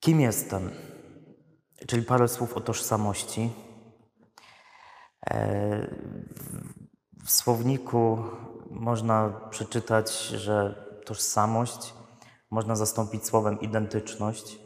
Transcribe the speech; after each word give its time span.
Kim 0.00 0.20
jestem? 0.20 0.70
Czyli 1.86 2.02
parę 2.02 2.28
słów 2.28 2.56
o 2.56 2.60
tożsamości. 2.60 3.50
E, 5.30 5.86
w 7.24 7.30
słowniku 7.30 8.18
można 8.70 9.40
przeczytać, 9.50 10.12
że 10.22 10.84
tożsamość 11.04 11.94
można 12.50 12.76
zastąpić 12.76 13.26
słowem 13.26 13.60
identyczność. 13.60 14.58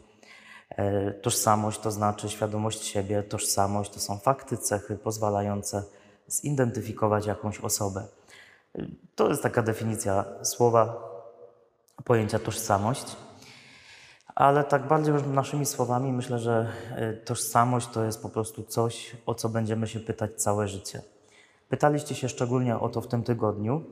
E, 0.69 1.11
tożsamość 1.11 1.79
to 1.79 1.91
znaczy 1.91 2.29
świadomość 2.29 2.83
siebie, 2.83 3.23
tożsamość 3.23 3.91
to 3.91 3.99
są 3.99 4.17
fakty, 4.17 4.57
cechy 4.57 4.97
pozwalające 4.97 5.83
zidentyfikować 6.27 7.25
jakąś 7.25 7.59
osobę. 7.59 8.07
E, 8.75 8.85
to 9.15 9.29
jest 9.29 9.43
taka 9.43 9.61
definicja 9.61 10.25
słowa, 10.43 11.09
pojęcia 12.03 12.39
tożsamość. 12.39 13.15
Ale 14.35 14.63
tak 14.63 14.87
bardziej 14.87 15.13
już 15.13 15.23
naszymi 15.23 15.65
słowami 15.65 16.11
myślę, 16.11 16.39
że 16.39 16.67
e, 16.95 17.13
tożsamość 17.13 17.87
to 17.87 18.03
jest 18.03 18.21
po 18.21 18.29
prostu 18.29 18.63
coś, 18.63 19.17
o 19.25 19.35
co 19.35 19.49
będziemy 19.49 19.87
się 19.87 19.99
pytać 19.99 20.31
całe 20.41 20.67
życie. 20.67 21.01
Pytaliście 21.69 22.15
się 22.15 22.29
szczególnie 22.29 22.79
o 22.79 22.89
to 22.89 23.01
w 23.01 23.07
tym 23.07 23.23
tygodniu, 23.23 23.83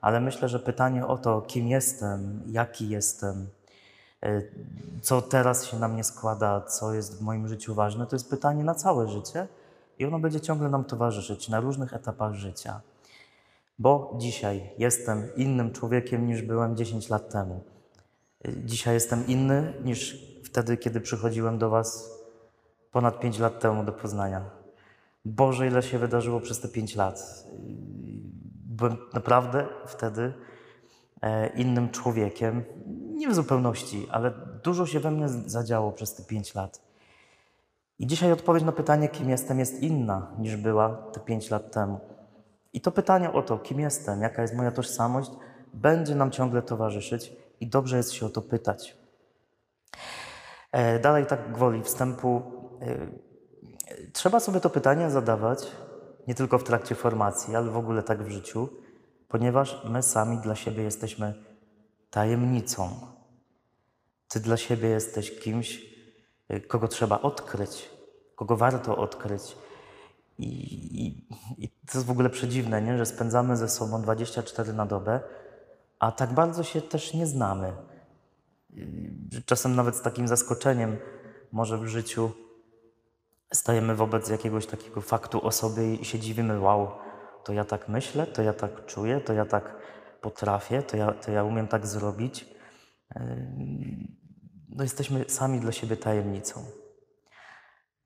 ale 0.00 0.20
myślę, 0.20 0.48
że 0.48 0.58
pytanie 0.58 1.06
o 1.06 1.18
to, 1.18 1.40
kim 1.40 1.68
jestem, 1.68 2.42
jaki 2.46 2.88
jestem, 2.88 3.48
e, 4.22 4.42
co 5.02 5.22
teraz 5.22 5.66
się 5.66 5.78
na 5.78 5.88
mnie 5.88 6.04
składa, 6.04 6.60
co 6.60 6.94
jest 6.94 7.18
w 7.18 7.22
moim 7.22 7.48
życiu 7.48 7.74
ważne, 7.74 8.06
to 8.06 8.16
jest 8.16 8.30
pytanie 8.30 8.64
na 8.64 8.74
całe 8.74 9.08
życie 9.08 9.48
i 9.98 10.04
ono 10.04 10.18
będzie 10.18 10.40
ciągle 10.40 10.68
nam 10.68 10.84
towarzyszyć 10.84 11.48
na 11.48 11.60
różnych 11.60 11.94
etapach 11.94 12.34
życia. 12.34 12.80
Bo 13.78 14.14
dzisiaj 14.18 14.70
jestem 14.78 15.34
innym 15.36 15.72
człowiekiem 15.72 16.26
niż 16.26 16.42
byłem 16.42 16.76
10 16.76 17.08
lat 17.08 17.32
temu. 17.32 17.73
Dzisiaj 18.48 18.94
jestem 18.94 19.26
inny 19.26 19.72
niż 19.84 20.26
wtedy, 20.44 20.76
kiedy 20.76 21.00
przychodziłem 21.00 21.58
do 21.58 21.70
Was 21.70 22.10
ponad 22.92 23.20
5 23.20 23.38
lat 23.38 23.60
temu 23.60 23.84
do 23.84 23.92
Poznania. 23.92 24.50
Boże, 25.24 25.66
ile 25.66 25.82
się 25.82 25.98
wydarzyło 25.98 26.40
przez 26.40 26.60
te 26.60 26.68
5 26.68 26.96
lat. 26.96 27.44
Byłem 28.66 28.96
naprawdę 29.14 29.66
wtedy 29.86 30.32
e, 31.22 31.46
innym 31.46 31.90
człowiekiem. 31.90 32.64
Nie 33.14 33.28
w 33.28 33.34
zupełności, 33.34 34.06
ale 34.10 34.32
dużo 34.62 34.86
się 34.86 35.00
we 35.00 35.10
mnie 35.10 35.28
zadziało 35.28 35.92
przez 35.92 36.14
te 36.14 36.22
5 36.22 36.54
lat. 36.54 36.80
I 37.98 38.06
dzisiaj 38.06 38.32
odpowiedź 38.32 38.64
na 38.64 38.72
pytanie, 38.72 39.08
kim 39.08 39.30
jestem, 39.30 39.58
jest 39.58 39.82
inna 39.82 40.32
niż 40.38 40.56
była 40.56 40.88
te 41.12 41.20
5 41.20 41.50
lat 41.50 41.72
temu. 41.72 42.00
I 42.72 42.80
to 42.80 42.92
pytanie 42.92 43.32
o 43.32 43.42
to, 43.42 43.58
kim 43.58 43.80
jestem, 43.80 44.22
jaka 44.22 44.42
jest 44.42 44.54
moja 44.54 44.70
tożsamość, 44.70 45.30
będzie 45.74 46.14
nam 46.14 46.30
ciągle 46.30 46.62
towarzyszyć 46.62 47.32
i 47.64 47.68
dobrze 47.68 47.96
jest 47.96 48.12
się 48.12 48.26
o 48.26 48.28
to 48.28 48.42
pytać. 48.42 48.96
E, 50.72 50.98
dalej, 50.98 51.26
tak 51.26 51.52
gwoli 51.52 51.82
wstępu, 51.82 52.42
e, 52.80 53.06
trzeba 54.12 54.40
sobie 54.40 54.60
to 54.60 54.70
pytanie 54.70 55.10
zadawać 55.10 55.70
nie 56.26 56.34
tylko 56.34 56.58
w 56.58 56.64
trakcie 56.64 56.94
formacji, 56.94 57.56
ale 57.56 57.70
w 57.70 57.76
ogóle 57.76 58.02
tak 58.02 58.22
w 58.22 58.30
życiu, 58.30 58.68
ponieważ 59.28 59.82
my 59.84 60.02
sami 60.02 60.38
dla 60.38 60.54
siebie 60.56 60.82
jesteśmy 60.82 61.34
tajemnicą. 62.10 62.90
Ty 64.28 64.40
dla 64.40 64.56
siebie 64.56 64.88
jesteś 64.88 65.38
kimś, 65.38 65.86
e, 66.48 66.60
kogo 66.60 66.88
trzeba 66.88 67.20
odkryć, 67.20 67.90
kogo 68.36 68.56
warto 68.56 68.96
odkryć. 68.96 69.56
I, 70.38 70.48
i, 71.04 71.26
I, 71.64 71.68
to 71.68 71.98
jest 71.98 72.06
w 72.06 72.10
ogóle 72.10 72.30
przedziwne, 72.30 72.82
nie? 72.82 72.98
że 72.98 73.06
spędzamy 73.06 73.56
ze 73.56 73.68
sobą 73.68 74.02
24 74.02 74.72
na 74.72 74.86
dobę, 74.86 75.20
a 75.98 76.12
tak 76.12 76.32
bardzo 76.32 76.62
się 76.62 76.82
też 76.82 77.14
nie 77.14 77.26
znamy. 77.26 77.72
Czasem 79.46 79.74
nawet 79.76 79.96
z 79.96 80.02
takim 80.02 80.28
zaskoczeniem 80.28 80.96
może 81.52 81.78
w 81.78 81.86
życiu 81.86 82.30
stajemy 83.52 83.94
wobec 83.94 84.28
jakiegoś 84.28 84.66
takiego 84.66 85.00
faktu 85.00 85.46
o 85.46 85.50
sobie 85.50 85.94
i 85.94 86.04
się 86.04 86.18
dziwimy, 86.18 86.60
wow, 86.60 86.88
to 87.44 87.52
ja 87.52 87.64
tak 87.64 87.88
myślę, 87.88 88.26
to 88.26 88.42
ja 88.42 88.52
tak 88.52 88.86
czuję, 88.86 89.20
to 89.20 89.32
ja 89.32 89.46
tak 89.46 89.76
potrafię, 90.20 90.82
to 90.82 90.96
ja, 90.96 91.12
to 91.12 91.30
ja 91.30 91.44
umiem 91.44 91.68
tak 91.68 91.86
zrobić. 91.86 92.54
No 94.68 94.82
jesteśmy 94.82 95.24
sami 95.28 95.60
dla 95.60 95.72
siebie 95.72 95.96
tajemnicą. 95.96 96.64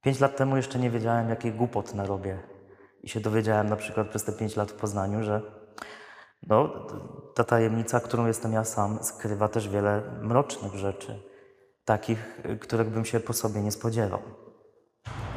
Pięć 0.02 0.20
lat 0.20 0.36
temu 0.36 0.56
jeszcze 0.56 0.78
nie 0.78 0.90
wiedziałem, 0.90 1.28
jakiej 1.28 1.52
głupot 1.52 1.94
narobię. 1.94 2.38
I 3.02 3.08
się 3.08 3.20
dowiedziałem 3.20 3.68
na 3.68 3.76
przykład 3.76 4.08
przez 4.08 4.24
te 4.24 4.32
pięć 4.32 4.56
lat 4.56 4.70
w 4.70 4.74
Poznaniu, 4.74 5.22
że 5.22 5.57
no, 6.46 6.86
ta 7.34 7.44
tajemnica, 7.44 8.00
którą 8.00 8.26
jestem 8.26 8.52
ja 8.52 8.64
sam, 8.64 8.98
skrywa 9.02 9.48
też 9.48 9.68
wiele 9.68 10.02
mrocznych 10.22 10.74
rzeczy, 10.74 11.22
takich, 11.84 12.40
których 12.60 12.88
bym 12.90 13.04
się 13.04 13.20
po 13.20 13.32
sobie 13.32 13.62
nie 13.62 13.72
spodziewał. 13.72 14.20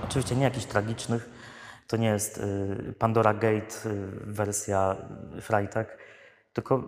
Oczywiście 0.04 0.36
nie 0.36 0.44
jakichś 0.44 0.66
tragicznych, 0.66 1.30
to 1.88 1.98
nie 1.98 2.08
jest 2.08 2.38
y, 2.38 2.94
Pandora 3.00 3.34
Gate 3.34 3.76
y, 3.86 4.10
wersja 4.26 4.96
Freitag, 5.42 5.98
tylko 6.54 6.84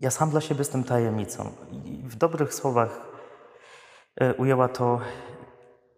ja 0.00 0.10
sam 0.10 0.30
dla 0.30 0.40
siebie 0.40 0.58
jestem 0.58 0.84
tajemnicą. 0.84 1.52
I 1.84 2.02
w 2.06 2.16
dobrych 2.16 2.54
słowach 2.54 3.00
y, 4.22 4.34
ujęła 4.34 4.68
to 4.68 5.00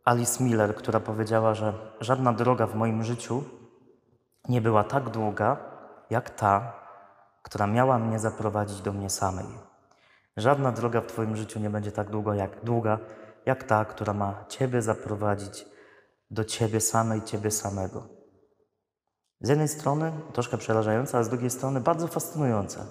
Alice 0.05 0.45
Miller, 0.45 0.75
która 0.75 1.01
powiedziała, 1.01 1.55
że 1.55 1.73
żadna 2.01 2.33
droga 2.33 2.67
w 2.67 2.75
moim 2.75 3.05
życiu 3.05 3.45
nie 4.49 4.61
była 4.61 4.85
tak 4.85 5.11
długa, 5.11 5.72
jak 6.13 6.31
ta, 6.31 6.73
która 7.43 7.67
miała 7.67 7.99
mnie 7.99 8.19
zaprowadzić 8.19 8.81
do 8.81 8.93
mnie 8.93 9.11
samej. 9.11 9.47
Żadna 10.37 10.73
droga 10.73 11.01
w 11.01 11.07
Twoim 11.07 11.37
życiu 11.37 11.61
nie 11.61 11.71
będzie 11.71 11.93
tak 11.93 12.11
długo 12.11 12.35
jak, 12.35 12.65
długa, 12.65 12.99
jak 13.47 13.65
ta, 13.65 13.85
która 13.85 14.13
ma 14.13 14.45
Ciebie 14.49 14.83
zaprowadzić 14.83 15.67
do 16.31 16.45
Ciebie 16.45 16.81
samej, 16.81 17.23
Ciebie 17.23 17.51
samego. 17.51 18.09
Z 19.41 19.49
jednej 19.49 19.69
strony 19.69 20.13
troszkę 20.33 20.59
przerażająca, 20.59 21.19
a 21.19 21.23
z 21.23 21.29
drugiej 21.29 21.51
strony 21.51 21.81
bardzo 21.81 22.09
fascynująca. 22.09 22.87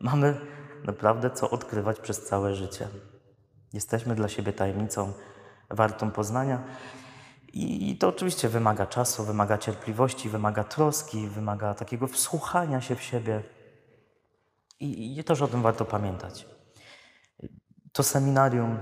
Mamy 0.00 0.40
naprawdę 0.84 1.30
co 1.30 1.50
odkrywać 1.50 2.00
przez 2.00 2.24
całe 2.24 2.54
życie. 2.54 2.88
Jesteśmy 3.72 4.14
dla 4.14 4.28
siebie 4.28 4.52
tajemnicą 4.52 5.12
wartą 5.70 6.10
poznania. 6.10 6.62
I 7.54 7.96
to 7.96 8.08
oczywiście 8.08 8.48
wymaga 8.48 8.86
czasu, 8.86 9.24
wymaga 9.24 9.58
cierpliwości, 9.58 10.28
wymaga 10.28 10.64
troski, 10.64 11.28
wymaga 11.28 11.74
takiego 11.74 12.06
wsłuchania 12.06 12.80
się 12.80 12.96
w 12.96 13.02
siebie. 13.02 13.42
I, 14.80 15.18
i 15.18 15.24
też 15.24 15.42
o 15.42 15.48
tym 15.48 15.62
warto 15.62 15.84
pamiętać. 15.84 16.46
To 17.92 18.02
seminarium 18.02 18.78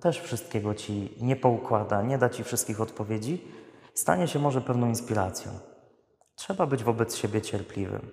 też 0.00 0.20
wszystkiego 0.20 0.74
ci 0.74 1.14
nie 1.20 1.36
poukłada, 1.36 2.02
nie 2.02 2.18
da 2.18 2.28
ci 2.28 2.44
wszystkich 2.44 2.80
odpowiedzi, 2.80 3.44
stanie 3.94 4.28
się 4.28 4.38
może 4.38 4.60
pewną 4.60 4.86
inspiracją. 4.88 5.58
Trzeba 6.34 6.66
być 6.66 6.84
wobec 6.84 7.16
siebie 7.16 7.42
cierpliwym. 7.42 8.10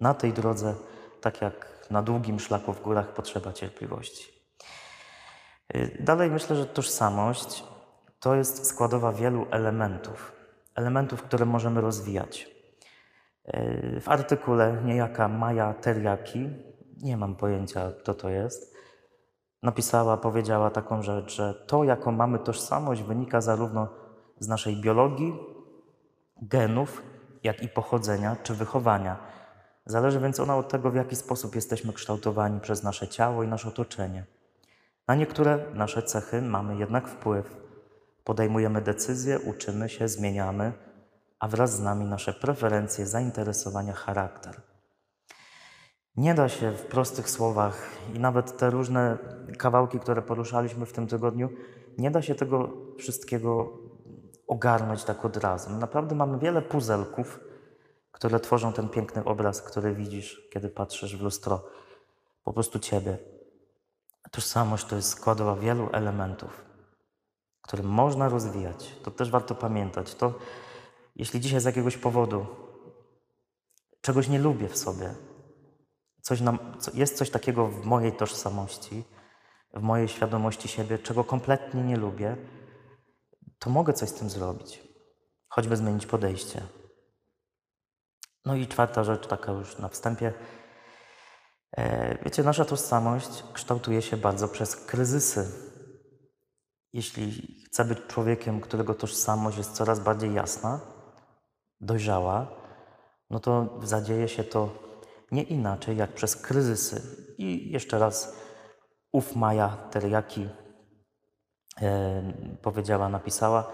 Na 0.00 0.14
tej 0.14 0.32
drodze, 0.32 0.74
tak 1.20 1.42
jak 1.42 1.86
na 1.90 2.02
długim 2.02 2.40
szlaku 2.40 2.72
w 2.72 2.82
górach, 2.82 3.14
potrzeba 3.14 3.52
cierpliwości. 3.52 4.32
Dalej 6.00 6.30
myślę, 6.30 6.56
że 6.56 6.66
tożsamość 6.66 7.64
to 8.22 8.34
jest 8.34 8.66
składowa 8.66 9.12
wielu 9.12 9.46
elementów, 9.50 10.32
elementów, 10.74 11.22
które 11.22 11.46
możemy 11.46 11.80
rozwijać. 11.80 12.50
E, 13.44 14.00
w 14.00 14.08
artykule 14.08 14.82
niejaka 14.84 15.28
Maja 15.28 15.74
Teriaki, 15.74 16.50
nie 17.02 17.16
mam 17.16 17.36
pojęcia, 17.36 17.92
kto 18.00 18.14
to 18.14 18.28
jest, 18.28 18.74
napisała, 19.62 20.16
powiedziała 20.16 20.70
taką 20.70 21.02
rzecz, 21.02 21.36
że 21.36 21.54
to, 21.54 21.84
jaką 21.84 22.12
mamy 22.12 22.38
tożsamość, 22.38 23.02
wynika 23.02 23.40
zarówno 23.40 23.88
z 24.38 24.48
naszej 24.48 24.80
biologii, 24.80 25.32
genów, 26.42 27.02
jak 27.42 27.62
i 27.62 27.68
pochodzenia 27.68 28.36
czy 28.42 28.54
wychowania. 28.54 29.16
Zależy 29.86 30.20
więc 30.20 30.40
ona 30.40 30.56
od 30.56 30.68
tego, 30.68 30.90
w 30.90 30.94
jaki 30.94 31.16
sposób 31.16 31.54
jesteśmy 31.54 31.92
kształtowani 31.92 32.60
przez 32.60 32.82
nasze 32.82 33.08
ciało 33.08 33.42
i 33.42 33.48
nasze 33.48 33.68
otoczenie. 33.68 34.24
Na 35.08 35.14
niektóre 35.14 35.58
nasze 35.74 36.02
cechy 36.02 36.42
mamy 36.42 36.76
jednak 36.76 37.08
wpływ. 37.08 37.61
Podejmujemy 38.24 38.80
decyzje, 38.80 39.40
uczymy 39.40 39.88
się, 39.88 40.08
zmieniamy, 40.08 40.72
a 41.38 41.48
wraz 41.48 41.76
z 41.76 41.80
nami 41.80 42.04
nasze 42.04 42.32
preferencje, 42.32 43.06
zainteresowania, 43.06 43.92
charakter. 43.92 44.60
Nie 46.16 46.34
da 46.34 46.48
się 46.48 46.72
w 46.72 46.86
prostych 46.86 47.30
słowach 47.30 47.88
i 48.14 48.18
nawet 48.18 48.56
te 48.56 48.70
różne 48.70 49.18
kawałki, 49.58 50.00
które 50.00 50.22
poruszaliśmy 50.22 50.86
w 50.86 50.92
tym 50.92 51.06
tygodniu, 51.06 51.48
nie 51.98 52.10
da 52.10 52.22
się 52.22 52.34
tego 52.34 52.72
wszystkiego 52.98 53.78
ogarnąć 54.46 55.04
tak 55.04 55.24
od 55.24 55.36
razu. 55.36 55.70
Naprawdę 55.70 56.14
mamy 56.14 56.38
wiele 56.38 56.62
puzelków, 56.62 57.40
które 58.12 58.40
tworzą 58.40 58.72
ten 58.72 58.88
piękny 58.88 59.24
obraz, 59.24 59.62
który 59.62 59.94
widzisz, 59.94 60.48
kiedy 60.52 60.68
patrzysz 60.68 61.16
w 61.16 61.22
lustro. 61.22 61.64
Po 62.44 62.52
prostu 62.52 62.78
Ciebie. 62.78 63.18
Tożsamość 64.30 64.86
to 64.86 64.96
jest 64.96 65.08
składowa 65.08 65.56
wielu 65.56 65.88
elementów 65.92 66.71
które 67.72 67.88
można 67.88 68.28
rozwijać. 68.28 68.96
To 69.02 69.10
też 69.10 69.30
warto 69.30 69.54
pamiętać. 69.54 70.14
To, 70.14 70.34
jeśli 71.16 71.40
dzisiaj 71.40 71.60
z 71.60 71.64
jakiegoś 71.64 71.96
powodu 71.96 72.46
czegoś 74.00 74.28
nie 74.28 74.38
lubię 74.38 74.68
w 74.68 74.76
sobie, 74.76 75.14
coś 76.22 76.40
nam, 76.40 76.58
jest 76.94 77.16
coś 77.16 77.30
takiego 77.30 77.68
w 77.68 77.84
mojej 77.84 78.12
tożsamości, 78.12 79.04
w 79.74 79.82
mojej 79.82 80.08
świadomości 80.08 80.68
siebie, 80.68 80.98
czego 80.98 81.24
kompletnie 81.24 81.82
nie 81.82 81.96
lubię, 81.96 82.36
to 83.58 83.70
mogę 83.70 83.92
coś 83.92 84.08
z 84.08 84.14
tym 84.14 84.30
zrobić. 84.30 84.82
Choćby 85.48 85.76
zmienić 85.76 86.06
podejście. 86.06 86.62
No 88.44 88.54
i 88.54 88.66
czwarta 88.66 89.04
rzecz, 89.04 89.26
taka 89.26 89.52
już 89.52 89.78
na 89.78 89.88
wstępie. 89.88 90.32
E, 91.76 92.18
wiecie, 92.24 92.42
nasza 92.42 92.64
tożsamość 92.64 93.44
kształtuje 93.52 94.02
się 94.02 94.16
bardzo 94.16 94.48
przez 94.48 94.76
kryzysy. 94.76 95.71
Jeśli 96.92 97.56
chcę 97.66 97.84
być 97.84 97.98
człowiekiem, 98.08 98.60
którego 98.60 98.94
tożsamość 98.94 99.58
jest 99.58 99.72
coraz 99.72 100.00
bardziej 100.00 100.34
jasna, 100.34 100.80
dojrzała, 101.80 102.46
no 103.30 103.40
to 103.40 103.78
zadzieje 103.82 104.28
się 104.28 104.44
to 104.44 104.68
nie 105.32 105.42
inaczej 105.42 105.96
jak 105.96 106.12
przez 106.12 106.36
kryzysy. 106.36 107.02
I 107.38 107.70
jeszcze 107.72 107.98
raz, 107.98 108.36
ów 109.12 109.36
Maja 109.36 109.68
Teriaki 109.68 110.48
e, 111.82 112.22
powiedziała, 112.62 113.08
napisała, 113.08 113.72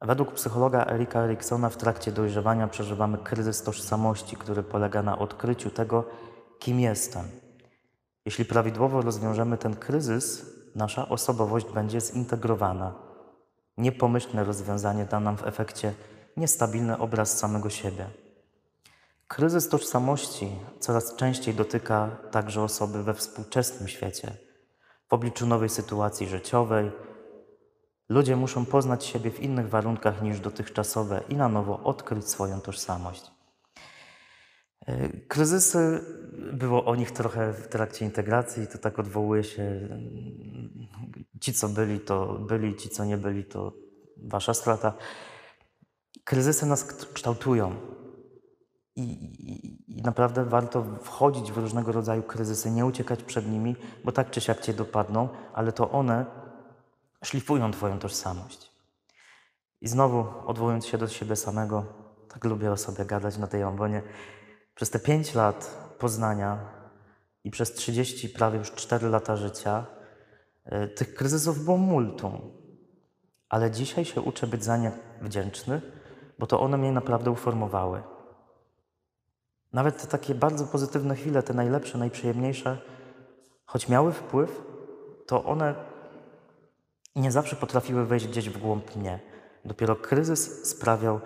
według 0.00 0.32
psychologa 0.32 0.86
Erika 0.86 1.20
Eriksona 1.20 1.68
w 1.68 1.76
trakcie 1.76 2.12
dojrzewania 2.12 2.68
przeżywamy 2.68 3.18
kryzys 3.18 3.62
tożsamości, 3.62 4.36
który 4.36 4.62
polega 4.62 5.02
na 5.02 5.18
odkryciu 5.18 5.70
tego, 5.70 6.04
kim 6.58 6.80
jestem. 6.80 7.24
Jeśli 8.26 8.44
prawidłowo 8.44 9.02
rozwiążemy 9.02 9.58
ten 9.58 9.76
kryzys, 9.76 10.59
nasza 10.74 11.08
osobowość 11.08 11.66
będzie 11.74 12.00
zintegrowana. 12.00 12.94
Niepomyślne 13.76 14.44
rozwiązanie 14.44 15.04
da 15.04 15.20
nam 15.20 15.36
w 15.36 15.46
efekcie 15.46 15.94
niestabilny 16.36 16.98
obraz 16.98 17.38
samego 17.38 17.70
siebie. 17.70 18.06
Kryzys 19.28 19.68
tożsamości 19.68 20.50
coraz 20.80 21.16
częściej 21.16 21.54
dotyka 21.54 22.16
także 22.30 22.62
osoby 22.62 23.02
we 23.02 23.14
współczesnym 23.14 23.88
świecie. 23.88 24.36
W 25.08 25.12
obliczu 25.12 25.46
nowej 25.46 25.68
sytuacji 25.68 26.28
życiowej, 26.28 26.90
ludzie 28.08 28.36
muszą 28.36 28.66
poznać 28.66 29.04
siebie 29.04 29.30
w 29.30 29.40
innych 29.40 29.68
warunkach 29.68 30.22
niż 30.22 30.40
dotychczasowe 30.40 31.20
i 31.28 31.36
na 31.36 31.48
nowo 31.48 31.80
odkryć 31.84 32.28
swoją 32.28 32.60
tożsamość. 32.60 33.39
E, 34.86 35.08
kryzysy, 35.08 36.00
było 36.52 36.84
o 36.84 36.94
nich 36.94 37.10
trochę 37.10 37.52
w 37.52 37.68
trakcie 37.68 38.04
integracji, 38.04 38.66
to 38.66 38.78
tak 38.78 38.98
odwołuje 38.98 39.44
się. 39.44 39.62
Mm, 39.62 40.88
ci, 41.40 41.54
co 41.54 41.68
byli, 41.68 42.00
to 42.00 42.38
byli, 42.38 42.76
ci, 42.76 42.88
co 42.88 43.04
nie 43.04 43.16
byli, 43.16 43.44
to 43.44 43.72
wasza 44.16 44.54
strata. 44.54 44.92
Kryzysy 46.24 46.66
nas 46.66 46.84
kształtują. 46.84 47.76
I, 48.96 49.02
i, 49.02 49.98
I, 49.98 50.02
naprawdę 50.02 50.44
warto 50.44 50.84
wchodzić 51.02 51.52
w 51.52 51.58
różnego 51.58 51.92
rodzaju 51.92 52.22
kryzysy, 52.22 52.70
nie 52.70 52.86
uciekać 52.86 53.22
przed 53.22 53.48
nimi, 53.48 53.76
bo 54.04 54.12
tak 54.12 54.30
czy 54.30 54.40
siak 54.40 54.60
cię 54.60 54.72
dopadną, 54.72 55.28
ale 55.52 55.72
to 55.72 55.90
one 55.90 56.26
szlifują 57.24 57.70
Twoją 57.70 57.98
tożsamość. 57.98 58.70
I 59.80 59.88
znowu, 59.88 60.24
odwołując 60.46 60.86
się 60.86 60.98
do 60.98 61.08
siebie 61.08 61.36
samego, 61.36 61.84
tak 62.28 62.44
lubię 62.44 62.72
o 62.72 62.76
sobie 62.76 63.04
gadać 63.04 63.38
na 63.38 63.46
tej 63.46 63.62
ambonie, 63.62 64.02
przez 64.80 64.90
te 64.90 64.98
pięć 64.98 65.34
lat 65.34 65.88
poznania 65.98 66.58
i 67.44 67.50
przez 67.50 67.72
30, 67.72 68.28
prawie 68.28 68.58
już 68.58 68.72
4 68.72 69.08
lata 69.08 69.36
życia, 69.36 69.86
y, 70.66 70.88
tych 70.88 71.14
kryzysów 71.14 71.64
było 71.64 71.76
multum. 71.76 72.40
Ale 73.48 73.70
dzisiaj 73.70 74.04
się 74.04 74.20
uczę 74.20 74.46
być 74.46 74.64
za 74.64 74.76
nie 74.76 74.92
wdzięczny, 75.22 75.82
bo 76.38 76.46
to 76.46 76.60
one 76.60 76.76
mnie 76.76 76.92
naprawdę 76.92 77.30
uformowały. 77.30 78.02
Nawet 79.72 80.02
te 80.02 80.06
takie 80.06 80.34
bardzo 80.34 80.66
pozytywne 80.66 81.16
chwile, 81.16 81.42
te 81.42 81.54
najlepsze, 81.54 81.98
najprzyjemniejsze, 81.98 82.78
choć 83.64 83.88
miały 83.88 84.12
wpływ, 84.12 84.62
to 85.26 85.44
one 85.44 85.74
nie 87.16 87.32
zawsze 87.32 87.56
potrafiły 87.56 88.06
wejść 88.06 88.26
gdzieś 88.26 88.50
w 88.50 88.58
głąb 88.58 88.96
mnie. 88.96 89.20
Dopiero 89.64 89.96
kryzys 89.96 90.68
sprawiał, 90.68 91.20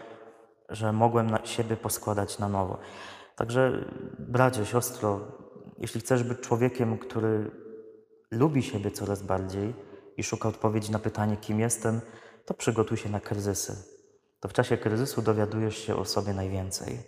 że 0.69 0.93
mogłem 0.93 1.31
na 1.31 1.47
siebie 1.47 1.77
poskładać 1.77 2.39
na 2.39 2.49
nowo. 2.49 2.79
Także, 3.37 3.85
bracie, 4.19 4.67
siostro, 4.67 5.21
jeśli 5.79 6.01
chcesz 6.01 6.23
być 6.23 6.41
człowiekiem, 6.41 6.99
który 6.99 7.51
lubi 8.31 8.63
siebie 8.63 8.91
coraz 8.91 9.23
bardziej 9.23 9.75
i 10.17 10.23
szuka 10.23 10.49
odpowiedzi 10.49 10.93
na 10.93 10.99
pytanie, 10.99 11.37
kim 11.37 11.61
jestem, 11.61 12.01
to 12.45 12.55
przygotuj 12.55 12.97
się 12.97 13.09
na 13.09 13.21
kryzysy. 13.21 13.77
To 14.41 14.49
w 14.49 14.53
czasie 14.53 14.77
kryzysu 14.77 15.23
dowiadujesz 15.23 15.79
się 15.79 15.97
o 15.97 16.05
sobie 16.05 16.35
najwięcej. 16.35 16.99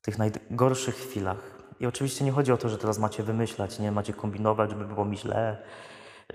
W 0.00 0.02
tych 0.02 0.18
najgorszych 0.18 0.94
chwilach. 0.94 1.56
I 1.80 1.86
oczywiście 1.86 2.24
nie 2.24 2.32
chodzi 2.32 2.52
o 2.52 2.56
to, 2.56 2.68
że 2.68 2.78
teraz 2.78 2.98
macie 2.98 3.22
wymyślać, 3.22 3.78
nie 3.78 3.92
macie 3.92 4.12
kombinować, 4.12 4.70
żeby 4.70 4.84
było 4.84 5.04
mi 5.04 5.18
źle, 5.18 5.62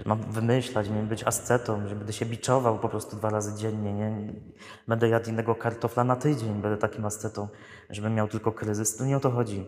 mam 0.06 0.22
wymyślać, 0.32 0.90
nie 0.90 1.04
być 1.04 1.24
ascetą, 1.24 1.88
że 1.88 1.96
będę 1.96 2.14
się 2.14 2.26
biczował 2.26 2.80
po 2.80 2.90
prostu 2.90 3.16
dwa 3.16 3.30
razy 3.30 3.56
dziennie, 3.56 3.94
nie? 3.94 4.34
Będę 4.88 5.10
jadł 5.10 5.30
innego 5.30 5.56
kartofla 5.56 6.04
na 6.04 6.16
tydzień, 6.16 6.62
będę 6.62 6.78
takim 6.78 7.06
ascetą, 7.06 7.48
żebym 7.90 8.16
miał 8.16 8.28
tylko 8.28 8.52
kryzys. 8.52 8.98
To 8.98 9.06
nie 9.06 9.18
o 9.18 9.20
to 9.20 9.32
chodzi. 9.32 9.66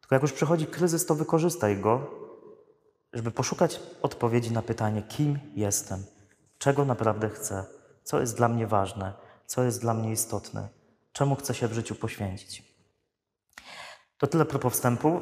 Tylko 0.00 0.14
jak 0.14 0.22
już 0.22 0.32
przychodzi 0.32 0.66
kryzys, 0.66 1.06
to 1.06 1.14
wykorzystaj 1.14 1.76
go, 1.76 2.10
żeby 3.12 3.30
poszukać 3.30 3.80
odpowiedzi 4.02 4.52
na 4.52 4.62
pytanie, 4.62 5.02
kim 5.02 5.38
jestem, 5.54 6.04
czego 6.58 6.84
naprawdę 6.84 7.28
chcę, 7.28 7.64
co 8.02 8.20
jest 8.20 8.36
dla 8.36 8.48
mnie 8.48 8.66
ważne, 8.66 9.12
co 9.46 9.62
jest 9.62 9.80
dla 9.80 9.94
mnie 9.94 10.12
istotne, 10.12 10.68
czemu 11.12 11.36
chcę 11.36 11.54
się 11.54 11.68
w 11.68 11.72
życiu 11.72 11.94
poświęcić. 11.94 12.74
To 14.18 14.26
tyle 14.26 14.44
propos 14.44 14.72
wstępu 14.72 15.20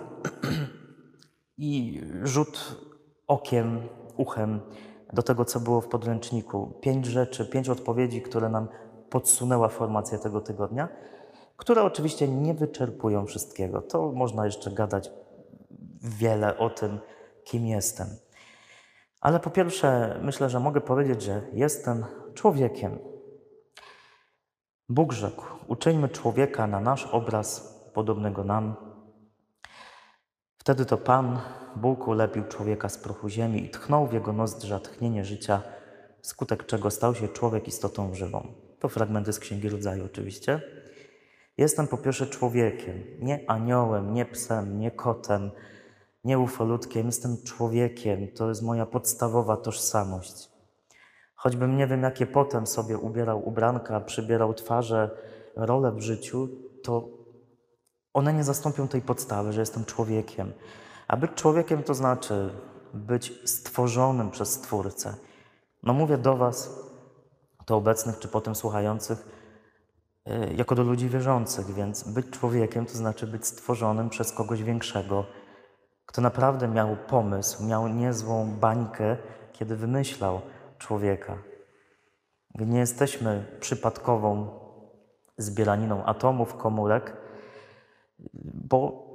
i 1.58 2.00
rzut 2.22 2.76
okiem, 3.26 3.88
uchem 4.18 4.60
do 5.12 5.22
tego, 5.22 5.44
co 5.44 5.60
było 5.60 5.80
w 5.80 5.88
podręczniku. 5.88 6.72
Pięć 6.80 7.06
rzeczy, 7.06 7.46
pięć 7.46 7.68
odpowiedzi, 7.68 8.22
które 8.22 8.48
nam 8.48 8.68
podsunęła 9.10 9.68
formacja 9.68 10.18
tego 10.18 10.40
tygodnia, 10.40 10.88
które 11.56 11.82
oczywiście 11.82 12.28
nie 12.28 12.54
wyczerpują 12.54 13.26
wszystkiego. 13.26 13.82
To 13.82 14.12
można 14.12 14.46
jeszcze 14.46 14.70
gadać 14.70 15.10
wiele 16.02 16.58
o 16.58 16.70
tym, 16.70 16.98
kim 17.44 17.66
jestem. 17.66 18.06
Ale 19.20 19.40
po 19.40 19.50
pierwsze, 19.50 20.18
myślę, 20.22 20.50
że 20.50 20.60
mogę 20.60 20.80
powiedzieć, 20.80 21.22
że 21.22 21.42
jestem 21.52 22.04
człowiekiem. 22.34 22.98
Bóg 24.88 25.12
rzekł: 25.12 25.44
Uczyńmy 25.66 26.08
człowieka 26.08 26.66
na 26.66 26.80
nasz 26.80 27.06
obraz, 27.06 27.80
podobnego 27.94 28.44
nam. 28.44 28.76
Wtedy 30.58 30.84
to 30.84 30.96
Pan 30.96 31.38
Bóg 31.80 32.08
ulepił 32.08 32.44
człowieka 32.44 32.88
z 32.88 32.98
prochu 32.98 33.28
ziemi 33.28 33.64
i 33.64 33.70
tchnął 33.70 34.06
w 34.06 34.12
jego 34.12 34.32
nozdrza 34.32 34.80
tchnienie 34.80 35.24
życia, 35.24 35.62
wskutek 36.20 36.66
czego 36.66 36.90
stał 36.90 37.14
się 37.14 37.28
człowiek 37.28 37.68
istotą 37.68 38.14
żywą. 38.14 38.46
To 38.78 38.88
fragmenty 38.88 39.32
z 39.32 39.38
Księgi 39.38 39.68
Rodzaju 39.68 40.04
oczywiście. 40.04 40.62
Jestem 41.58 41.86
po 41.86 41.98
pierwsze 41.98 42.26
człowiekiem, 42.26 43.02
nie 43.20 43.50
aniołem, 43.50 44.14
nie 44.14 44.24
psem, 44.24 44.80
nie 44.80 44.90
kotem, 44.90 45.50
nie 46.24 46.38
ufolutkiem. 46.38 47.06
Jestem 47.06 47.36
człowiekiem. 47.44 48.28
To 48.28 48.48
jest 48.48 48.62
moja 48.62 48.86
podstawowa 48.86 49.56
tożsamość. 49.56 50.48
Choćbym 51.34 51.76
nie 51.76 51.86
wiem, 51.86 52.02
jakie 52.02 52.26
potem 52.26 52.66
sobie 52.66 52.98
ubierał 52.98 53.48
ubranka, 53.48 54.00
przybierał 54.00 54.54
twarze, 54.54 55.10
role 55.56 55.92
w 55.92 56.00
życiu, 56.00 56.48
to 56.82 57.08
one 58.14 58.32
nie 58.32 58.44
zastąpią 58.44 58.88
tej 58.88 59.02
podstawy, 59.02 59.52
że 59.52 59.60
jestem 59.60 59.84
człowiekiem. 59.84 60.52
A 61.08 61.16
być 61.16 61.34
człowiekiem 61.34 61.82
to 61.82 61.94
znaczy 61.94 62.50
być 62.94 63.50
stworzonym 63.50 64.30
przez 64.30 64.52
Stwórcę. 64.52 65.14
No 65.82 65.92
mówię 65.92 66.18
do 66.18 66.36
Was, 66.36 66.80
to 67.64 67.76
obecnych 67.76 68.18
czy 68.18 68.28
potem 68.28 68.54
słuchających, 68.54 69.28
y, 70.28 70.54
jako 70.54 70.74
do 70.74 70.82
ludzi 70.82 71.08
wierzących, 71.08 71.74
więc 71.74 72.02
być 72.02 72.30
człowiekiem 72.30 72.86
to 72.86 72.92
znaczy 72.92 73.26
być 73.26 73.46
stworzonym 73.46 74.10
przez 74.10 74.32
kogoś 74.32 74.62
większego, 74.62 75.24
kto 76.06 76.20
naprawdę 76.20 76.68
miał 76.68 76.96
pomysł, 76.96 77.64
miał 77.64 77.88
niezłą 77.88 78.50
bańkę, 78.60 79.16
kiedy 79.52 79.76
wymyślał 79.76 80.40
człowieka. 80.78 81.38
Nie 82.54 82.78
jesteśmy 82.78 83.56
przypadkową 83.60 84.50
zbieraniną 85.38 86.04
atomów, 86.04 86.54
komórek, 86.54 87.16
bo 88.54 89.07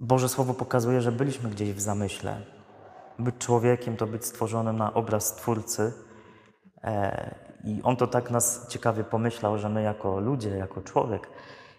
Boże 0.00 0.28
Słowo 0.28 0.54
pokazuje, 0.54 1.00
że 1.00 1.12
byliśmy 1.12 1.50
gdzieś 1.50 1.72
w 1.72 1.80
zamyśle. 1.80 2.40
Być 3.18 3.34
człowiekiem 3.38 3.96
to 3.96 4.06
być 4.06 4.24
stworzonym 4.24 4.76
na 4.76 4.94
obraz 4.94 5.26
Stwórcy. 5.26 5.92
E, 6.84 7.34
I 7.64 7.80
On 7.82 7.96
to 7.96 8.06
tak 8.06 8.30
nas 8.30 8.68
ciekawie 8.68 9.04
pomyślał, 9.04 9.58
że 9.58 9.68
my 9.68 9.82
jako 9.82 10.20
ludzie, 10.20 10.50
jako 10.50 10.80
człowiek 10.80 11.28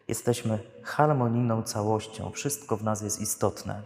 jesteśmy 0.08 0.60
harmonijną 0.84 1.64
całością. 1.64 2.32
Wszystko 2.32 2.78
w 2.78 2.84
nas 2.84 3.02
jest 3.02 3.22
istotne. 3.22 3.82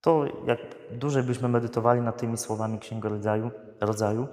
To 0.00 0.24
jak 0.46 0.60
dłużej 0.92 1.22
byśmy 1.22 1.48
medytowali 1.48 2.00
nad 2.00 2.18
tymi 2.20 2.38
słowami 2.38 2.78
Księgi 2.78 3.08
Rodzaju, 3.08 3.50
rodzaju 3.80 4.28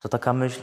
to 0.00 0.08
taka 0.08 0.32
myśl 0.32 0.60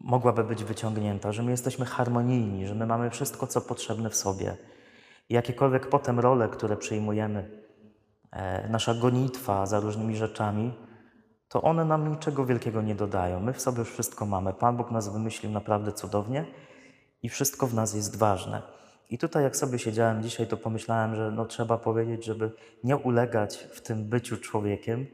mogłaby 0.00 0.44
być 0.44 0.64
wyciągnięta, 0.64 1.32
że 1.32 1.42
my 1.42 1.50
jesteśmy 1.50 1.86
harmonijni, 1.86 2.66
że 2.66 2.74
my 2.74 2.86
mamy 2.86 3.10
wszystko, 3.10 3.46
co 3.46 3.60
potrzebne 3.60 4.10
w 4.10 4.16
sobie 4.16 4.56
jakiekolwiek 5.34 5.88
potem 5.88 6.20
role, 6.20 6.48
które 6.48 6.76
przyjmujemy, 6.76 7.50
e, 8.32 8.68
nasza 8.68 8.94
gonitwa 8.94 9.66
za 9.66 9.80
różnymi 9.80 10.16
rzeczami, 10.16 10.72
to 11.48 11.62
one 11.62 11.84
nam 11.84 12.10
niczego 12.10 12.46
wielkiego 12.46 12.82
nie 12.82 12.94
dodają. 12.94 13.40
My 13.40 13.52
w 13.52 13.60
sobie 13.60 13.78
już 13.78 13.92
wszystko 13.92 14.26
mamy. 14.26 14.52
Pan 14.52 14.76
Bóg 14.76 14.90
nas 14.90 15.12
wymyślił 15.12 15.52
naprawdę 15.52 15.92
cudownie 15.92 16.44
i 17.22 17.28
wszystko 17.28 17.66
w 17.66 17.74
nas 17.74 17.94
jest 17.94 18.16
ważne. 18.16 18.62
I 19.10 19.18
tutaj, 19.18 19.42
jak 19.42 19.56
sobie 19.56 19.78
siedziałem 19.78 20.22
dzisiaj, 20.22 20.46
to 20.46 20.56
pomyślałem, 20.56 21.14
że 21.14 21.30
no, 21.30 21.44
trzeba 21.44 21.78
powiedzieć, 21.78 22.24
żeby 22.24 22.52
nie 22.84 22.96
ulegać 22.96 23.56
w 23.56 23.80
tym 23.80 24.08
byciu 24.08 24.36
człowiekiem 24.36 25.06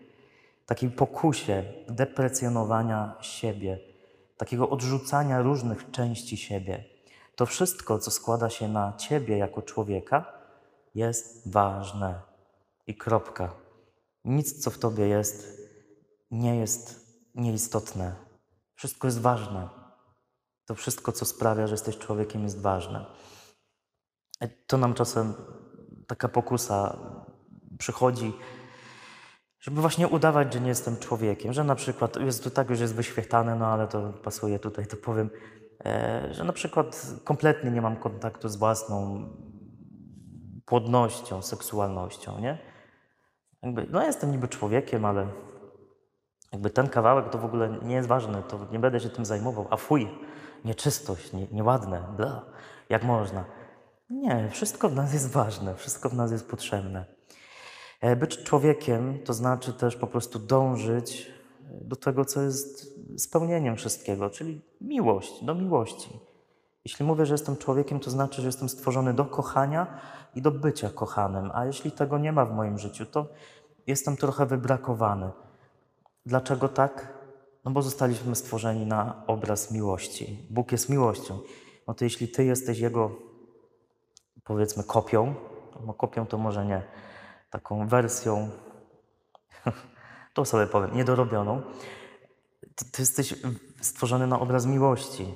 takiej 0.66 0.90
pokusie 0.90 1.64
deprecjonowania 1.88 3.14
siebie, 3.20 3.78
takiego 4.36 4.70
odrzucania 4.70 5.42
różnych 5.42 5.90
części 5.90 6.36
siebie. 6.36 6.84
To 7.36 7.46
wszystko, 7.46 7.98
co 7.98 8.10
składa 8.10 8.50
się 8.50 8.68
na 8.68 8.92
ciebie 8.92 9.38
jako 9.38 9.62
człowieka, 9.62 10.32
jest 10.94 11.52
ważne. 11.52 12.20
I 12.86 12.94
kropka. 12.94 13.54
Nic, 14.24 14.62
co 14.62 14.70
w 14.70 14.78
tobie 14.78 15.06
jest, 15.06 15.60
nie 16.30 16.56
jest 16.56 17.06
nieistotne. 17.34 18.14
Wszystko 18.74 19.06
jest 19.06 19.20
ważne. 19.20 19.68
To 20.66 20.74
wszystko, 20.74 21.12
co 21.12 21.24
sprawia, 21.24 21.66
że 21.66 21.74
jesteś 21.74 21.98
człowiekiem, 21.98 22.42
jest 22.42 22.60
ważne. 22.60 23.06
To 24.66 24.78
nam 24.78 24.94
czasem 24.94 25.34
taka 26.06 26.28
pokusa 26.28 26.98
przychodzi, 27.78 28.32
żeby 29.60 29.80
właśnie 29.80 30.08
udawać, 30.08 30.54
że 30.54 30.60
nie 30.60 30.68
jestem 30.68 30.96
człowiekiem, 30.96 31.52
że 31.52 31.64
na 31.64 31.74
przykład, 31.74 32.16
jest 32.16 32.44
to 32.44 32.50
tak 32.50 32.70
już 32.70 32.80
jest 32.80 32.94
wyświetlane, 32.94 33.54
no 33.54 33.66
ale 33.66 33.88
to 33.88 34.12
pasuje 34.12 34.58
tutaj, 34.58 34.86
to 34.86 34.96
powiem, 34.96 35.30
że 36.30 36.44
na 36.44 36.52
przykład 36.52 37.06
kompletnie 37.24 37.70
nie 37.70 37.82
mam 37.82 37.96
kontaktu 37.96 38.48
z 38.48 38.56
własną 38.56 39.28
płodnością, 40.64 41.42
seksualnością, 41.42 42.40
nie? 42.40 42.58
Jakby, 43.62 43.86
no 43.90 44.02
jestem 44.02 44.30
niby 44.30 44.48
człowiekiem, 44.48 45.04
ale 45.04 45.26
jakby 46.52 46.70
ten 46.70 46.88
kawałek 46.88 47.30
to 47.30 47.38
w 47.38 47.44
ogóle 47.44 47.78
nie 47.82 47.94
jest 47.94 48.08
ważny, 48.08 48.42
to 48.48 48.66
nie 48.72 48.78
będę 48.78 49.00
się 49.00 49.08
tym 49.08 49.24
zajmował, 49.24 49.66
a 49.70 49.76
fuj, 49.76 50.08
nieczystość, 50.64 51.32
nie, 51.32 51.46
nieładne, 51.52 52.02
bla, 52.16 52.44
jak 52.88 53.04
można. 53.04 53.44
Nie, 54.10 54.48
wszystko 54.50 54.88
w 54.88 54.94
nas 54.94 55.12
jest 55.12 55.30
ważne, 55.30 55.74
wszystko 55.74 56.08
w 56.08 56.14
nas 56.14 56.32
jest 56.32 56.50
potrzebne. 56.50 57.04
E, 58.00 58.16
Być 58.16 58.44
człowiekiem 58.44 59.18
to 59.24 59.32
znaczy 59.34 59.72
też 59.72 59.96
po 59.96 60.06
prostu 60.06 60.38
dążyć 60.38 61.35
do 61.70 61.96
tego, 61.96 62.24
co 62.24 62.42
jest 62.42 62.94
spełnieniem 63.16 63.76
wszystkiego, 63.76 64.30
czyli 64.30 64.60
miłość, 64.80 65.44
do 65.44 65.54
miłości. 65.54 66.20
Jeśli 66.84 67.04
mówię, 67.04 67.26
że 67.26 67.34
jestem 67.34 67.56
człowiekiem, 67.56 68.00
to 68.00 68.10
znaczy, 68.10 68.42
że 68.42 68.48
jestem 68.48 68.68
stworzony 68.68 69.14
do 69.14 69.24
kochania 69.24 70.00
i 70.34 70.42
do 70.42 70.50
bycia 70.50 70.90
kochanym, 70.90 71.50
a 71.54 71.64
jeśli 71.64 71.92
tego 71.92 72.18
nie 72.18 72.32
ma 72.32 72.44
w 72.44 72.54
moim 72.54 72.78
życiu, 72.78 73.06
to 73.06 73.26
jestem 73.86 74.16
trochę 74.16 74.46
wybrakowany. 74.46 75.30
Dlaczego 76.26 76.68
tak? 76.68 77.16
No 77.64 77.70
bo 77.70 77.82
zostaliśmy 77.82 78.36
stworzeni 78.36 78.86
na 78.86 79.22
obraz 79.26 79.70
miłości. 79.70 80.46
Bóg 80.50 80.72
jest 80.72 80.88
miłością. 80.88 81.38
No 81.88 81.94
to 81.94 82.04
jeśli 82.04 82.28
Ty 82.28 82.44
jesteś 82.44 82.78
Jego, 82.78 83.10
powiedzmy, 84.44 84.84
kopią, 84.84 85.34
no 85.86 85.94
kopią 85.94 86.26
to 86.26 86.38
może 86.38 86.66
nie, 86.66 86.82
taką 87.50 87.88
wersją, 87.88 88.50
to 90.36 90.44
sobie 90.44 90.66
powiem, 90.66 90.96
niedorobioną, 90.96 91.62
to 92.74 92.84
Ty 92.92 93.02
jesteś 93.02 93.34
stworzony 93.80 94.26
na 94.26 94.40
obraz 94.40 94.66
miłości. 94.66 95.34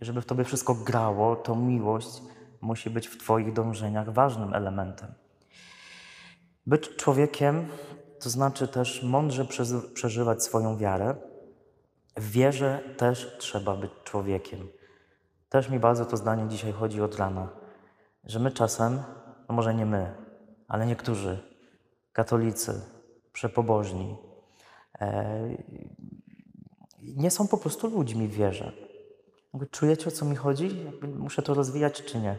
Żeby 0.00 0.20
w 0.20 0.26
Tobie 0.26 0.44
wszystko 0.44 0.74
grało, 0.74 1.36
to 1.36 1.56
miłość 1.56 2.22
musi 2.60 2.90
być 2.90 3.08
w 3.08 3.18
Twoich 3.18 3.52
dążeniach 3.52 4.12
ważnym 4.12 4.54
elementem. 4.54 5.14
Być 6.66 6.96
człowiekiem 6.96 7.68
to 8.20 8.30
znaczy 8.30 8.68
też 8.68 9.02
mądrze 9.02 9.46
przeżywać 9.94 10.42
swoją 10.42 10.76
wiarę. 10.76 11.14
W 12.16 12.30
wierze 12.30 12.80
też 12.96 13.36
trzeba 13.38 13.76
być 13.76 13.90
człowiekiem. 14.04 14.68
Też 15.48 15.68
mi 15.68 15.78
bardzo 15.78 16.04
to 16.04 16.16
zdanie 16.16 16.48
dzisiaj 16.48 16.72
chodzi 16.72 17.02
od 17.02 17.16
rana, 17.16 17.48
że 18.24 18.38
my 18.38 18.50
czasem, 18.50 19.02
no 19.48 19.54
może 19.54 19.74
nie 19.74 19.86
my, 19.86 20.14
ale 20.68 20.86
niektórzy 20.86 21.38
katolicy, 22.12 22.80
przepobożni, 23.32 24.31
nie 27.02 27.30
są 27.30 27.48
po 27.48 27.56
prostu 27.56 27.88
ludźmi 27.88 28.28
w 28.28 28.34
wierze. 28.34 28.72
Czujecie, 29.70 30.08
o 30.08 30.10
co 30.10 30.24
mi 30.24 30.36
chodzi? 30.36 30.70
Muszę 31.18 31.42
to 31.42 31.54
rozwijać, 31.54 32.02
czy 32.02 32.20
nie? 32.20 32.38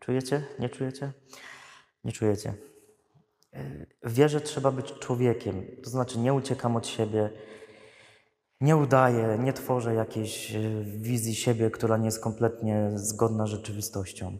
Czujecie? 0.00 0.44
Nie 0.58 0.68
czujecie? 0.68 1.12
Nie 2.04 2.12
czujecie. 2.12 2.54
W 4.02 4.12
wierze 4.14 4.40
trzeba 4.40 4.70
być 4.70 4.92
człowiekiem, 4.92 5.66
to 5.84 5.90
znaczy 5.90 6.18
nie 6.18 6.34
uciekam 6.34 6.76
od 6.76 6.86
siebie, 6.86 7.30
nie 8.60 8.76
udaję, 8.76 9.38
nie 9.38 9.52
tworzę 9.52 9.94
jakiejś 9.94 10.54
e, 10.54 10.60
wizji 10.84 11.34
siebie, 11.34 11.70
która 11.70 11.96
nie 11.96 12.04
jest 12.04 12.22
kompletnie 12.22 12.90
zgodna 12.94 13.46
z 13.46 13.48
rzeczywistością. 13.48 14.38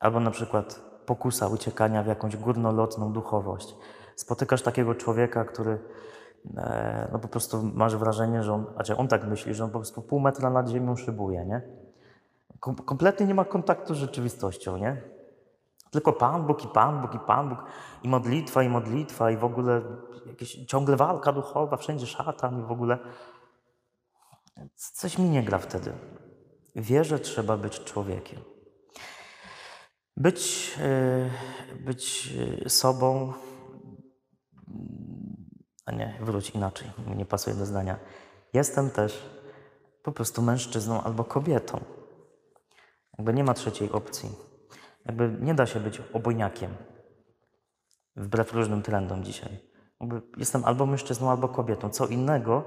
Albo 0.00 0.20
na 0.20 0.30
przykład 0.30 0.80
pokusa 1.06 1.48
uciekania 1.48 2.02
w 2.02 2.06
jakąś 2.06 2.36
górnolotną 2.36 3.12
duchowość. 3.12 3.74
Spotykasz 4.16 4.62
takiego 4.62 4.94
człowieka, 4.94 5.44
który 5.44 5.72
e, 5.72 5.78
no 7.12 7.18
po 7.18 7.28
prostu 7.28 7.62
masz 7.74 7.96
wrażenie, 7.96 8.42
że 8.42 8.52
on, 8.52 8.66
znaczy 8.74 8.96
on 8.96 9.08
tak 9.08 9.26
myśli, 9.26 9.54
że 9.54 9.64
on 9.64 9.70
po 9.70 9.78
prostu 9.78 10.02
pół 10.02 10.20
metra 10.20 10.50
nad 10.50 10.68
ziemią 10.68 10.96
szybuje, 10.96 11.46
nie? 11.46 11.62
Kom- 12.60 12.76
kompletnie 12.76 13.26
nie 13.26 13.34
ma 13.34 13.44
kontaktu 13.44 13.94
z 13.94 13.98
rzeczywistością, 13.98 14.76
nie? 14.76 15.02
Tylko 15.90 16.12
Pan 16.12 16.46
Bóg 16.46 16.64
i 16.64 16.68
Pan 16.68 17.02
Bóg 17.02 17.14
i 17.14 17.18
Pan 17.18 17.48
Bóg 17.48 17.58
i 18.02 18.08
modlitwa 18.08 18.62
i 18.62 18.68
modlitwa 18.68 19.30
i 19.30 19.36
w 19.36 19.44
ogóle 19.44 19.82
jakieś 20.26 20.66
ciągle 20.66 20.96
walka 20.96 21.32
duchowa, 21.32 21.76
wszędzie 21.76 22.06
szatan 22.06 22.60
i 22.60 22.62
w 22.62 22.72
ogóle 22.72 22.98
coś 24.74 25.18
mi 25.18 25.28
nie 25.28 25.42
gra 25.42 25.58
wtedy. 25.58 25.92
W 26.76 26.86
wierze 26.86 27.18
trzeba 27.18 27.56
być 27.56 27.84
człowiekiem. 27.84 28.40
Być, 30.16 30.74
e, 30.80 31.30
być 31.80 32.34
e, 32.64 32.70
sobą, 32.70 33.32
a 35.86 35.92
nie, 35.92 36.18
wróć 36.20 36.50
inaczej, 36.50 36.90
nie 37.16 37.26
pasuje 37.26 37.56
do 37.56 37.66
zdania. 37.66 37.98
Jestem 38.52 38.90
też 38.90 39.30
po 40.02 40.12
prostu 40.12 40.42
mężczyzną 40.42 41.02
albo 41.02 41.24
kobietą. 41.24 41.80
Jakby 43.18 43.34
nie 43.34 43.44
ma 43.44 43.54
trzeciej 43.54 43.90
opcji. 43.92 44.30
Jakby 45.06 45.36
nie 45.40 45.54
da 45.54 45.66
się 45.66 45.80
być 45.80 46.02
obojniakiem. 46.12 46.70
Wbrew 48.16 48.52
różnym 48.52 48.82
trendom 48.82 49.24
dzisiaj. 49.24 49.58
Jakby 50.00 50.22
jestem 50.36 50.64
albo 50.64 50.86
mężczyzną, 50.86 51.30
albo 51.30 51.48
kobietą. 51.48 51.90
Co 51.90 52.06
innego, 52.06 52.64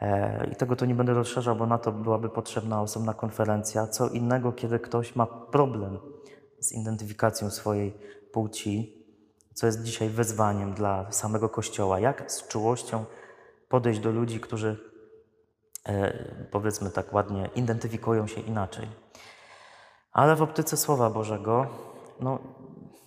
e, 0.00 0.46
i 0.52 0.56
tego 0.56 0.76
tu 0.76 0.84
nie 0.84 0.94
będę 0.94 1.14
rozszerzał, 1.14 1.56
bo 1.56 1.66
na 1.66 1.78
to 1.78 1.92
byłaby 1.92 2.28
potrzebna 2.28 2.82
osobna 2.82 3.14
konferencja, 3.14 3.86
co 3.86 4.08
innego, 4.08 4.52
kiedy 4.52 4.78
ktoś 4.78 5.16
ma 5.16 5.26
problem 5.26 5.98
z 6.60 6.72
identyfikacją 6.72 7.50
swojej 7.50 7.98
płci, 8.32 8.99
co 9.54 9.66
jest 9.66 9.82
dzisiaj 9.82 10.08
wyzwaniem 10.08 10.74
dla 10.74 11.12
samego 11.12 11.48
Kościoła. 11.48 12.00
Jak 12.00 12.32
z 12.32 12.48
czułością 12.48 13.04
podejść 13.68 14.00
do 14.00 14.10
ludzi, 14.10 14.40
którzy, 14.40 14.76
e, 15.88 16.24
powiedzmy 16.50 16.90
tak 16.90 17.12
ładnie, 17.12 17.50
identyfikują 17.54 18.26
się 18.26 18.40
inaczej. 18.40 18.88
Ale 20.12 20.36
w 20.36 20.42
optyce 20.42 20.76
Słowa 20.76 21.10
Bożego, 21.10 21.66
no, 22.20 22.38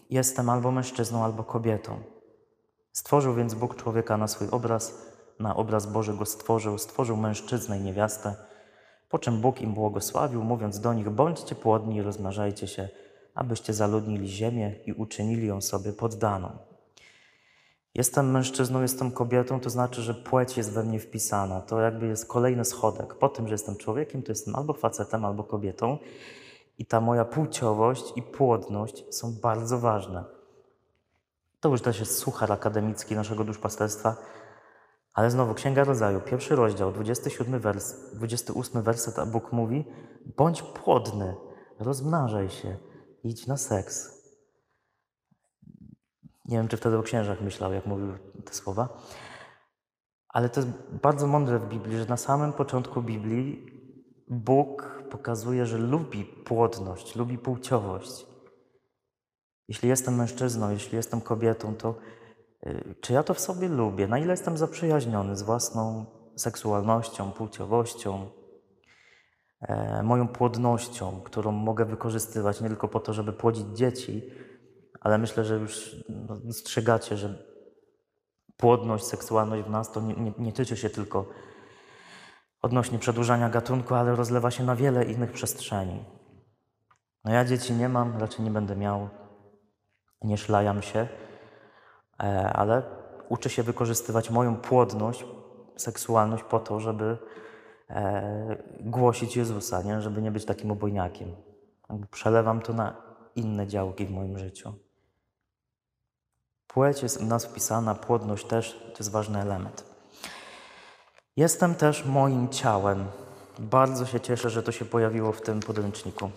jestem 0.10 0.50
albo 0.50 0.72
mężczyzną, 0.72 1.24
albo 1.24 1.44
kobietą. 1.44 2.00
Stworzył 2.92 3.34
więc 3.34 3.54
Bóg 3.54 3.76
człowieka 3.76 4.18
na 4.18 4.28
swój 4.28 4.48
obraz, 4.52 5.12
na 5.40 5.56
obraz 5.56 5.86
Boży 5.86 6.14
go 6.14 6.26
stworzył, 6.26 6.78
stworzył 6.78 7.18
mężczyznę 7.18 7.80
i 7.80 7.82
niewiastę, 7.82 8.36
po 9.10 9.20
czym 9.20 9.42
Bóg 9.42 9.62
im 9.62 9.74
błogosławił, 9.74 10.44
mówiąc 10.44 10.80
do 10.80 10.94
nich, 10.94 11.10
bądźcie 11.10 11.56
płodni 11.56 11.96
i 11.96 12.02
rozmnażajcie 12.02 12.68
się, 12.68 12.90
abyście 13.36 13.74
zaludnili 13.74 14.28
ziemię 14.28 14.76
i 14.86 14.94
uczynili 14.94 15.48
ją 15.48 15.62
sobie 15.62 15.94
poddaną. 15.94 16.58
Jestem 17.96 18.32
mężczyzną, 18.32 18.82
jestem 18.82 19.12
kobietą, 19.12 19.60
to 19.60 19.70
znaczy, 19.70 20.02
że 20.02 20.14
płeć 20.14 20.58
jest 20.58 20.72
we 20.72 20.84
mnie 20.84 21.00
wpisana. 21.00 21.62
To 21.62 21.82
jakby 21.82 22.08
jest 22.08 22.28
kolejny 22.28 22.66
schodek. 22.66 23.16
Po 23.16 23.30
tym, 23.30 23.48
że 23.48 23.54
jestem 23.54 23.76
człowiekiem, 23.76 24.24
to 24.24 24.32
jestem 24.32 24.56
albo 24.56 24.74
facetem, 24.74 25.26
albo 25.26 25.44
kobietą. 25.44 25.98
I 26.78 26.86
ta 26.86 27.02
moja 27.02 27.26
płciowość 27.26 28.04
i 28.16 28.22
płodność 28.22 29.16
są 29.16 29.34
bardzo 29.42 29.80
ważne. 29.80 30.24
To 31.60 31.70
już 31.70 31.82
też 31.82 32.00
jest 32.00 32.18
suchar 32.18 32.52
akademicki 32.52 33.16
naszego 33.16 33.44
duszpasterstwa, 33.44 34.16
ale 35.14 35.32
znowu 35.32 35.54
Księga 35.54 35.84
Rodzaju, 35.84 36.22
pierwszy 36.22 36.56
rozdział, 36.56 36.92
27 36.92 37.60
wers, 37.60 37.96
28 38.14 38.82
werset, 38.82 39.20
a 39.20 39.26
Bóg 39.26 39.52
mówi: 39.52 39.86
bądź 40.38 40.62
płodny, 40.62 41.36
rozmnażaj 41.80 42.50
się, 42.50 42.78
idź 43.24 43.48
na 43.48 43.58
seks. 43.58 44.24
Nie 46.46 46.58
wiem, 46.58 46.68
czy 46.68 46.78
wtedy 46.78 46.98
o 46.98 47.04
księżach 47.04 47.42
myślał, 47.42 47.74
jak 47.74 47.86
mówił 47.86 48.18
te 48.46 48.54
słowa, 48.54 49.02
ale 50.28 50.50
to 50.50 50.60
jest 50.60 50.72
bardzo 51.02 51.28
mądre 51.28 51.60
w 51.60 51.70
Biblii, 51.70 51.98
że 51.98 52.06
na 52.06 52.18
samym 52.18 52.54
początku 52.54 53.02
Biblii 53.02 53.66
Bóg 54.28 55.04
pokazuje, 55.10 55.66
że 55.66 55.78
lubi 55.78 56.26
płodność, 56.26 57.16
lubi 57.16 57.38
płciowość. 57.38 58.26
Jeśli 59.68 59.90
jestem 59.90 60.16
mężczyzną, 60.16 60.70
jeśli 60.70 60.96
jestem 60.96 61.22
kobietą, 61.22 61.76
to 61.76 61.96
Y, 62.68 62.96
Czy 63.02 63.14
ja 63.14 63.24
to 63.24 63.34
w 63.34 63.40
sobie 63.40 63.68
lubię? 63.68 64.08
Na 64.08 64.20
ile 64.20 64.34
jestem 64.34 64.58
zaprzyjaźniony 64.58 65.36
z 65.36 65.42
własną 65.42 66.06
seksualnością, 66.36 67.32
płciowością, 67.32 68.30
moją 70.04 70.28
płodnością, 70.28 71.22
którą 71.22 71.52
mogę 71.52 71.86
wykorzystywać 71.86 72.62
nie 72.62 72.68
tylko 72.68 72.88
po 72.88 73.00
to, 73.00 73.14
żeby 73.14 73.34
płodzić 73.34 73.68
dzieci, 73.68 74.30
ale 75.02 75.18
myślę, 75.18 75.46
że 75.46 75.56
już 75.56 75.96
no, 76.10 76.38
dostrzegacie, 76.38 77.18
że 77.18 77.44
płodność, 78.58 79.06
seksualność 79.06 79.64
w 79.64 79.70
nas 79.70 79.92
to 79.92 80.02
nie, 80.02 80.14
nie, 80.14 80.34
nie 80.38 80.54
tyczy 80.54 80.78
się 80.78 80.90
tylko 80.90 81.26
odnośnie 82.62 83.00
przedłużania 83.00 83.50
gatunku, 83.50 83.96
ale 83.96 84.16
rozlewa 84.16 84.52
się 84.52 84.64
na 84.64 84.76
wiele 84.76 85.06
innych 85.06 85.32
przestrzeni. 85.32 86.06
No 87.26 87.34
ja 87.34 87.46
dzieci 87.46 87.74
nie 87.74 87.90
mam, 87.90 88.18
raczej 88.18 88.46
nie 88.46 88.52
będę 88.52 88.76
miał, 88.76 89.10
nie 90.22 90.38
szlajam 90.38 90.82
się, 90.82 91.08
e, 92.24 92.54
ale 92.54 92.84
uczę 93.30 93.50
się 93.50 93.64
wykorzystywać 93.64 94.30
moją 94.30 94.56
płodność, 94.56 95.26
seksualność 95.76 96.44
po 96.44 96.60
to, 96.60 96.80
żeby 96.80 97.18
e, 97.94 98.58
głosić 98.80 99.38
Jezusa, 99.38 99.82
nie? 99.82 100.02
żeby 100.02 100.22
nie 100.22 100.32
być 100.32 100.46
takim 100.46 100.72
obojniakiem. 100.72 101.36
Przelewam 102.12 102.62
to 102.62 102.74
na 102.74 102.96
inne 103.36 103.68
działki 103.68 104.06
w 104.06 104.12
moim 104.12 104.38
życiu. 104.38 104.74
Płeć 106.68 107.04
jest 107.04 107.22
w 107.22 107.28
nas 107.28 107.46
wpisana, 107.46 107.96
płodność 107.96 108.46
też, 108.46 108.80
to 108.94 109.00
jest 109.00 109.12
ważny 109.12 109.42
element. 109.42 109.86
Jestem 111.38 111.76
też 111.76 112.06
moim 112.06 112.50
ciałem. 112.50 113.06
Bardzo 113.60 114.06
się 114.06 114.20
cieszę, 114.20 114.50
że 114.50 114.64
to 114.64 114.72
się 114.72 114.86
pojawiło 114.86 115.32
w 115.32 115.42
tym 115.42 115.60
podręczniku, 115.60 116.30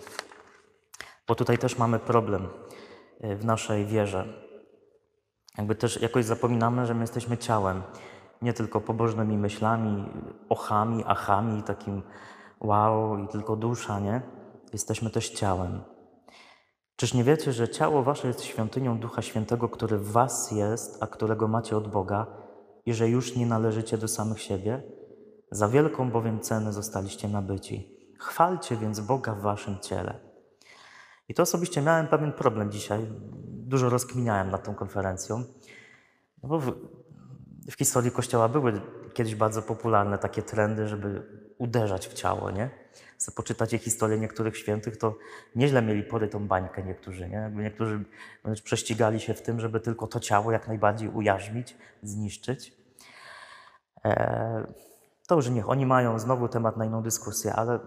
bo 1.27 1.35
tutaj 1.35 1.57
też 1.57 1.77
mamy 1.77 1.99
problem 1.99 2.47
y, 3.23 3.35
w 3.35 3.45
naszej 3.45 3.85
wierze. 3.85 4.25
Jakby 5.57 5.75
też 5.75 6.01
jakoś 6.01 6.25
zapominamy, 6.25 6.85
że 6.85 6.93
my 6.93 7.01
jesteśmy 7.01 7.37
ciałem, 7.37 7.81
nie 8.41 8.53
tylko 8.53 8.81
pobożnymi 8.81 9.37
myślami, 9.37 10.09
ochami, 10.49 11.03
achami, 11.05 11.63
takim 11.63 12.01
wow 12.59 13.17
i 13.17 13.27
tylko 13.27 13.55
dusza, 13.55 13.99
nie? 13.99 14.21
Jesteśmy 14.73 15.09
też 15.09 15.29
ciałem. 15.29 15.81
Czyż 16.95 17.13
nie 17.13 17.23
wiecie, 17.23 17.53
że 17.53 17.69
ciało 17.69 18.03
wasze 18.03 18.27
jest 18.27 18.43
świątynią 18.43 18.99
Ducha 18.99 19.21
Świętego, 19.21 19.69
który 19.69 19.97
w 19.97 20.11
was 20.11 20.51
jest, 20.51 21.03
a 21.03 21.07
którego 21.07 21.47
macie 21.47 21.77
od 21.77 21.87
Boga 21.87 22.27
i 22.85 22.93
że 22.93 23.09
już 23.09 23.35
nie 23.35 23.45
należycie 23.45 23.97
do 23.97 24.07
samych 24.07 24.41
siebie? 24.41 24.83
Za 25.51 25.67
wielką 25.67 26.11
bowiem 26.11 26.39
cenę 26.39 26.73
zostaliście 26.73 27.27
nabyci. 27.27 27.97
Chwalcie 28.19 28.75
więc 28.75 28.99
Boga 28.99 29.35
w 29.35 29.41
waszym 29.41 29.79
ciele. 29.79 30.19
I 31.29 31.33
to 31.33 31.43
osobiście 31.43 31.81
miałem 31.81 32.07
pewien 32.07 32.33
problem 32.33 32.71
dzisiaj. 32.71 33.07
Dużo 33.47 33.89
rozkminiałem 33.89 34.49
nad 34.49 34.63
tą 34.63 34.75
konferencją. 34.75 35.43
No 36.43 36.49
bo 36.49 36.61
w, 37.69 37.73
historii 37.73 38.11
Kościoła 38.11 38.49
były 38.49 38.81
kiedyś 39.13 39.35
bardzo 39.35 39.61
popularne 39.61 40.17
takie 40.17 40.41
trendy, 40.43 40.87
żeby 40.87 41.23
uderzać 41.57 42.07
w 42.07 42.13
ciało, 42.13 42.51
nie? 42.51 42.69
Chcę 43.17 43.31
poczytacie 43.31 43.77
historię 43.77 44.19
niektórych 44.19 44.57
świętych, 44.57 44.97
to 44.97 45.15
nieźle 45.55 45.81
mieli 45.81 46.03
porytą 46.03 46.47
bańkę 46.47 46.83
niektórzy, 46.83 47.29
nie? 47.29 47.51
Niektórzy 47.55 48.03
wręcz 48.43 48.61
prześcigali 48.61 49.19
się 49.19 49.33
w 49.33 49.41
tym, 49.41 49.59
żeby 49.59 49.79
tylko 49.79 50.07
to 50.07 50.19
ciało 50.19 50.51
jak 50.51 50.67
najbardziej 50.67 51.09
ujarzmić, 51.09 51.77
zniszczyć. 52.03 52.73
Eee, 54.03 54.63
to 55.27 55.35
już 55.35 55.49
niech 55.49 55.69
oni 55.69 55.85
mają 55.85 56.19
znowu 56.19 56.47
temat 56.47 56.77
na 56.77 56.85
inną 56.85 57.03
dyskusję, 57.03 57.53
ale 57.53 57.79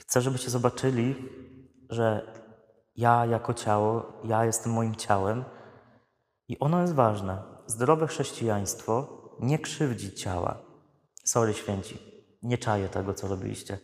chcę, 0.00 0.20
żebyście 0.20 0.50
zobaczyli, 0.50 1.28
że 1.90 2.32
ja 2.96 3.26
jako 3.26 3.54
ciało, 3.54 4.12
ja 4.24 4.44
jestem 4.44 4.72
moim 4.72 4.94
ciałem 4.94 5.44
i 6.48 6.58
ono 6.58 6.80
jest 6.80 6.94
ważne. 6.94 7.51
Zdrowe 7.66 8.06
chrześcijaństwo 8.06 9.22
nie 9.40 9.58
krzywdzi 9.58 10.12
ciała. 10.14 10.58
Sorry, 11.24 11.54
święci, 11.54 11.98
nie 12.42 12.58
czaję 12.58 12.88
tego, 12.88 13.14
co 13.14 13.28
robiliście. 13.28 13.78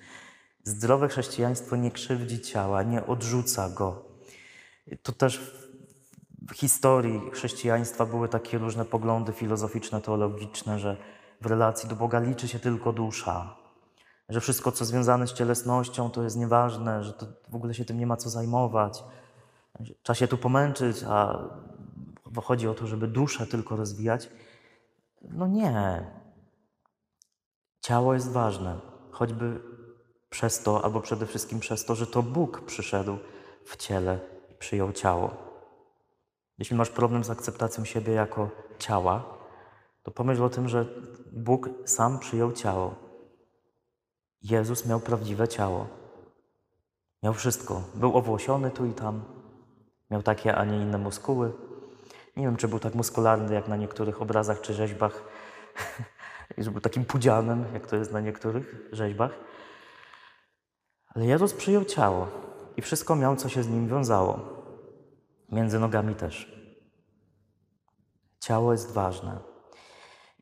Zdrowe 0.65 1.09
chrześcijaństwo 1.09 1.77
nie 1.77 1.91
krzywdzi 1.91 2.41
ciała, 2.41 2.83
nie 2.83 3.07
odrzuca 3.07 3.71
go. 3.71 4.05
To 5.03 5.13
też 5.13 5.39
w, 6.49 6.55
historii 6.55 7.21
chrześcijaństwa 7.33 8.07
były 8.07 8.29
takie 8.29 8.59
różne 8.59 8.85
poglądy 8.85 9.33
filozoficzne, 9.33 10.01
teologiczne, 10.01 10.79
że 10.79 10.97
w 11.41 11.47
relacji 11.47 11.89
do 11.89 11.97
Boga 11.97 12.21
liczy 12.21 12.49
się 12.49 12.59
tylko 12.59 12.93
dusza, 12.93 13.57
że 14.29 14.41
wszystko, 14.41 14.73
co 14.73 14.85
związane 14.85 15.27
z 15.27 15.33
cielesnością, 15.33 16.11
to 16.11 16.23
jest 16.23 16.37
nieważne, 16.37 17.05
że 17.05 17.13
to 17.13 17.27
w 17.49 17.55
ogóle 17.55 17.75
się 17.75 17.85
tym 17.85 17.99
nie 17.99 18.07
ma 18.07 18.17
co 18.17 18.31
zajmować. 18.31 19.05
Trzeba 20.03 20.15
się 20.15 20.29
tu 20.29 20.39
pomęczyć, 20.39 21.05
a 21.09 21.45
bo 22.31 22.41
chodzi 22.41 22.69
o 22.69 22.75
to, 22.75 22.87
żeby 22.87 23.09
duszę 23.09 23.47
tylko 23.47 23.77
rozwijać. 23.77 24.31
No 25.23 25.47
nie. 25.47 26.07
Ciało 27.81 28.15
jest 28.15 28.31
ważne, 28.31 28.81
choćby 29.11 29.61
przez 30.31 30.63
to, 30.63 30.85
albo 30.85 31.01
przede 31.01 31.27
wszystkim 31.27 31.61
przez 31.61 31.85
to, 31.85 31.95
że 31.95 32.07
to 32.07 32.23
Bóg 32.23 32.61
przyszedł 32.65 33.19
w 33.65 33.77
ciele 33.77 34.21
przyjął 34.59 34.93
ciało. 34.93 35.31
Jeśli 36.59 36.77
masz 36.77 36.91
problem 36.91 37.25
z 37.25 37.31
akceptacją 37.31 37.85
siebie 37.85 38.13
jako 38.13 38.51
ciała, 38.79 39.39
to 40.03 40.11
pomyśl 40.11 40.45
o 40.45 40.49
tym, 40.49 40.69
że 40.69 40.87
Bóg 41.33 41.71
sam 41.85 42.19
przyjął 42.19 42.53
ciało. 42.53 42.95
Jezus 44.43 44.87
miał 44.87 45.01
prawdziwe 45.01 45.49
ciało. 45.49 45.87
Miał 47.23 47.35
wszystko. 47.35 47.83
Był 47.95 48.17
owłosiony 48.17 48.71
tu 48.71 48.87
i 48.87 48.93
tam. 48.93 49.25
Miał 50.11 50.23
takie, 50.23 50.57
a 50.57 50.65
nie 50.65 50.77
inne 50.77 50.99
muskuły. 50.99 51.53
Nie 52.39 52.45
wiem, 52.45 52.57
czy 52.57 52.69
był 52.69 52.79
tak 52.79 52.95
muskularny 52.95 53.55
jak 53.55 53.69
na 53.69 53.77
niektórych 53.77 54.23
obrazach 54.23 54.61
czy 54.61 54.75
rzeźbach. 54.75 55.23
I 56.59 56.63
że 56.63 56.71
był 56.71 56.81
takim 56.81 57.05
pudzianem, 57.05 57.65
jak 57.75 57.87
to 57.87 57.97
jest 57.97 58.13
na 58.13 58.21
niektórych 58.21 58.89
rzeźbach. 58.93 59.31
Ale 61.15 61.27
Jezus 61.27 61.55
przyjął 61.55 61.85
ciało 61.85 62.29
i 62.77 62.83
wszystko 62.83 63.17
miał, 63.17 63.37
co 63.37 63.49
się 63.49 63.63
z 63.63 63.69
nim 63.69 63.89
wiązało. 63.89 64.41
Między 65.53 65.79
nogami 65.79 66.15
też. 66.15 66.59
Ciało 68.41 68.73
jest 68.73 68.93
ważne. 68.93 69.39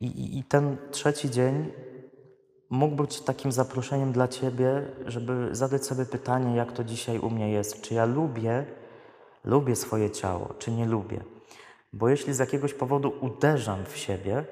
I, 0.01 0.07
i, 0.07 0.39
I 0.39 0.45
ten 0.45 0.77
trzeci 0.91 1.31
dzień 1.31 1.73
mógł 2.71 2.97
być 2.97 3.21
takim 3.21 3.53
zaproszeniem 3.53 4.13
dla 4.13 4.29
Ciebie, 4.29 4.87
żeby 5.07 5.49
zadać 5.53 5.87
sobie 5.87 6.05
pytanie, 6.05 6.57
jak 6.57 6.73
to 6.73 6.85
dzisiaj 6.85 7.19
u 7.19 7.31
mnie 7.31 7.51
jest. 7.51 7.81
Czy 7.81 7.95
ja 7.95 8.05
lubię, 8.05 8.67
lubię 9.45 9.77
swoje 9.77 10.11
ciało, 10.11 10.55
czy 10.59 10.71
nie 10.71 10.87
lubię? 10.87 11.36
Bo 11.97 12.09
jeśli 12.09 12.35
z 12.35 12.39
jakiegoś 12.39 12.75
powodu 12.75 13.13
uderzam 13.21 13.85
w 13.85 13.97
siebie, 13.97 14.45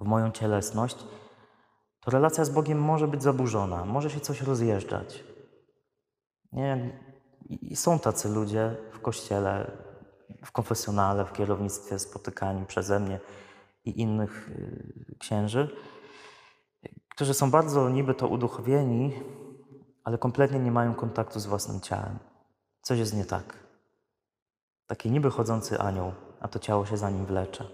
w 0.00 0.04
moją 0.04 0.30
cielesność, 0.30 0.96
to 2.00 2.10
relacja 2.10 2.44
z 2.44 2.50
Bogiem 2.50 2.78
może 2.78 3.08
być 3.08 3.22
zaburzona, 3.22 3.84
może 3.84 4.10
się 4.10 4.20
coś 4.20 4.40
rozjeżdżać. 4.40 5.24
Nie? 6.52 7.00
I 7.48 7.76
są 7.76 7.98
tacy 7.98 8.28
ludzie 8.28 8.76
w 8.92 9.00
kościele, 9.00 9.70
w 10.44 10.52
konfesjonale, 10.52 11.24
w 11.24 11.32
kierownictwie 11.32 11.98
spotykani 11.98 12.66
przeze 12.66 13.00
mnie 13.00 13.20
i 13.84 14.00
innych 14.00 14.48
y, 14.48 15.16
księży, 15.18 15.76
którzy 17.08 17.34
są 17.34 17.50
bardzo 17.50 17.88
niby 17.88 18.14
to 18.14 18.28
uduchowieni, 18.28 19.12
ale 20.04 20.18
kompletnie 20.18 20.58
nie 20.58 20.70
mają 20.70 20.94
kontaktu 20.94 21.40
z 21.40 21.46
własnym 21.46 21.80
ciałem. 21.80 22.18
Coś 22.82 22.98
jest 22.98 23.16
nie 23.16 23.24
tak. 23.24 23.56
Taki 24.86 25.10
niby 25.10 25.30
chodzący 25.30 25.78
anioł, 25.78 26.12
a 26.42 26.48
to 26.48 26.58
ciało 26.58 26.86
się 26.86 26.96
za 26.96 27.10
nim 27.10 27.26
wlecze. 27.26 27.64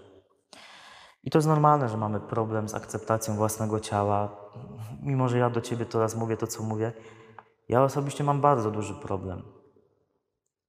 I 1.23 1.29
to 1.29 1.37
jest 1.37 1.47
normalne, 1.47 1.89
że 1.89 1.97
mamy 1.97 2.19
problem 2.19 2.69
z 2.69 2.75
akceptacją 2.75 3.35
własnego 3.35 3.79
ciała. 3.79 4.29
Mimo, 5.01 5.29
że 5.29 5.37
ja 5.37 5.49
do 5.49 5.61
ciebie 5.61 5.85
teraz 5.85 6.15
mówię 6.15 6.37
to, 6.37 6.47
co 6.47 6.63
mówię, 6.63 6.93
ja 7.69 7.83
osobiście 7.83 8.23
mam 8.23 8.41
bardzo 8.41 8.71
duży 8.71 8.93
problem. 8.93 9.43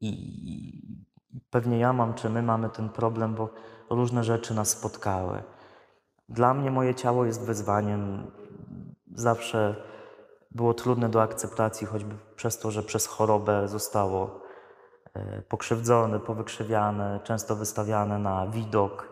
I 0.01 1.07
pewnie 1.51 1.79
ja 1.79 1.93
mam, 1.93 2.15
czy 2.15 2.31
my 2.31 2.43
mamy 2.43 2.71
ten 2.71 2.89
problem, 2.89 3.35
bo 3.35 3.49
różne 3.91 4.25
rzeczy 4.25 4.55
nas 4.55 4.69
spotkały. 4.69 5.43
Dla 6.29 6.55
mnie 6.55 6.71
moje 6.71 6.95
ciało 6.95 7.25
jest 7.25 7.47
wyzwaniem. 7.47 8.31
Zawsze 9.15 9.77
było 10.51 10.75
trudne 10.75 11.09
do 11.09 11.23
akceptacji, 11.23 11.87
choćby 11.87 12.15
przez 12.37 12.59
to, 12.59 12.71
że 12.71 12.83
przez 12.83 13.07
chorobę 13.07 13.69
zostało 13.69 14.41
e, 15.15 15.43
pokrzywdzone, 15.43 16.21
powykrzywiane, 16.21 17.21
często 17.25 17.57
wystawiane 17.57 18.19
na 18.19 18.47
widok. 18.47 19.09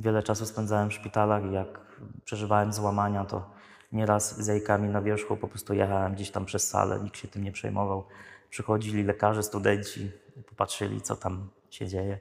Wiele 0.00 0.22
czasu 0.22 0.46
spędzałem 0.46 0.90
w 0.90 0.94
szpitalach 0.94 1.44
i 1.44 1.52
jak 1.52 1.80
przeżywałem 2.24 2.72
złamania, 2.72 3.24
to 3.24 3.50
nieraz 3.92 4.40
z 4.40 4.46
jajkami 4.46 4.88
na 4.88 5.02
wierzchu 5.02 5.36
po 5.36 5.48
prostu 5.48 5.74
jechałem 5.74 6.14
gdzieś 6.14 6.30
tam 6.30 6.44
przez 6.44 6.68
salę, 6.68 7.00
nikt 7.04 7.16
się 7.16 7.28
tym 7.28 7.44
nie 7.44 7.52
przejmował. 7.52 8.04
Przychodzili 8.50 9.02
lekarze, 9.02 9.42
studenci, 9.42 10.12
popatrzyli, 10.48 11.00
co 11.00 11.16
tam 11.16 11.48
się 11.70 11.86
dzieje. 11.86 12.18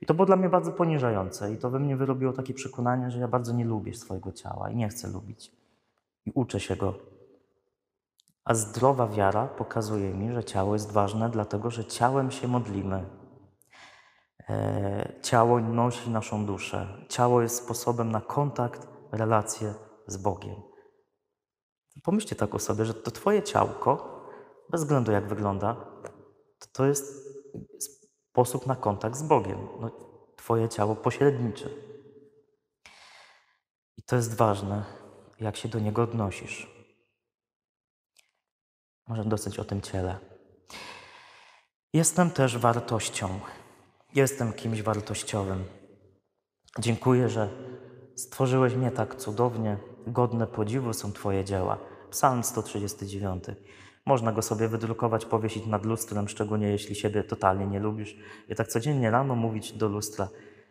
I 0.00 0.06
to 0.06 0.14
było 0.14 0.26
dla 0.26 0.36
mnie 0.36 0.48
bardzo 0.48 0.72
poniżające 0.72 1.52
i 1.52 1.56
to 1.56 1.70
we 1.70 1.78
mnie 1.78 1.96
wyrobiło 1.96 2.32
takie 2.32 2.54
przekonanie, 2.54 3.10
że 3.10 3.18
ja 3.18 3.28
bardzo 3.28 3.52
nie 3.52 3.64
lubię 3.64 3.94
swojego 3.94 4.32
ciała 4.32 4.70
i 4.70 4.76
nie 4.76 4.88
chcę 4.88 5.08
lubić. 5.08 5.52
I 6.26 6.30
uczę 6.34 6.60
się 6.60 6.76
go. 6.76 7.09
A 8.50 8.54
zdrowa 8.54 9.06
wiara 9.06 9.46
pokazuje 9.46 10.14
mi, 10.14 10.34
że 10.34 10.44
ciało 10.44 10.72
jest 10.72 10.92
ważne, 10.92 11.30
dlatego 11.30 11.70
że 11.70 11.84
ciałem 11.84 12.30
się 12.30 12.48
modlimy. 12.48 13.10
E, 14.48 15.20
ciało 15.22 15.60
nosi 15.60 16.10
naszą 16.10 16.46
duszę. 16.46 17.06
Ciało 17.08 17.42
jest 17.42 17.56
sposobem 17.56 18.10
na 18.10 18.20
kontakt, 18.20 18.88
relację 19.12 19.74
z 20.06 20.16
Bogiem. 20.16 20.54
Pomyślcie 22.02 22.36
tak 22.36 22.54
o 22.54 22.58
sobie, 22.58 22.84
że 22.84 22.94
to 22.94 23.10
Twoje 23.10 23.42
ciałko, 23.42 24.20
bez 24.70 24.80
względu 24.80 25.12
jak 25.12 25.28
wygląda, 25.28 25.74
to, 26.58 26.66
to 26.72 26.86
jest 26.86 27.04
sposób 28.30 28.66
na 28.66 28.76
kontakt 28.76 29.16
z 29.16 29.22
Bogiem. 29.22 29.68
No, 29.80 29.90
twoje 30.36 30.68
ciało 30.68 30.96
pośrednicze. 30.96 31.68
I 33.96 34.02
to 34.02 34.16
jest 34.16 34.34
ważne, 34.34 34.84
jak 35.40 35.56
się 35.56 35.68
do 35.68 35.78
niego 35.78 36.02
odnosisz. 36.02 36.79
Może 39.10 39.24
dosyć 39.24 39.58
o 39.58 39.64
tym 39.64 39.80
ciele. 39.80 40.18
Jestem 41.92 42.30
też 42.30 42.58
wartością. 42.58 43.40
Jestem 44.14 44.52
kimś 44.52 44.82
wartościowym. 44.82 45.64
Dziękuję, 46.78 47.28
że 47.28 47.48
stworzyłeś 48.16 48.74
mnie 48.74 48.90
tak 48.90 49.14
cudownie, 49.14 49.76
godne 50.06 50.46
podziwu 50.46 50.92
są 50.92 51.12
Twoje 51.12 51.44
dzieła. 51.44 51.78
Psalm 52.10 52.44
139. 52.44 53.44
Można 54.06 54.32
go 54.32 54.42
sobie 54.42 54.68
wydrukować, 54.68 55.24
powiesić 55.24 55.66
nad 55.66 55.86
lustrem, 55.86 56.28
szczególnie 56.28 56.68
jeśli 56.68 56.94
siebie 56.94 57.24
totalnie 57.24 57.66
nie 57.66 57.80
lubisz. 57.80 58.16
I 58.48 58.54
tak 58.54 58.68
codziennie 58.68 59.10
rano 59.10 59.34
mówić 59.34 59.72
do 59.72 59.88
lustra: 59.88 60.28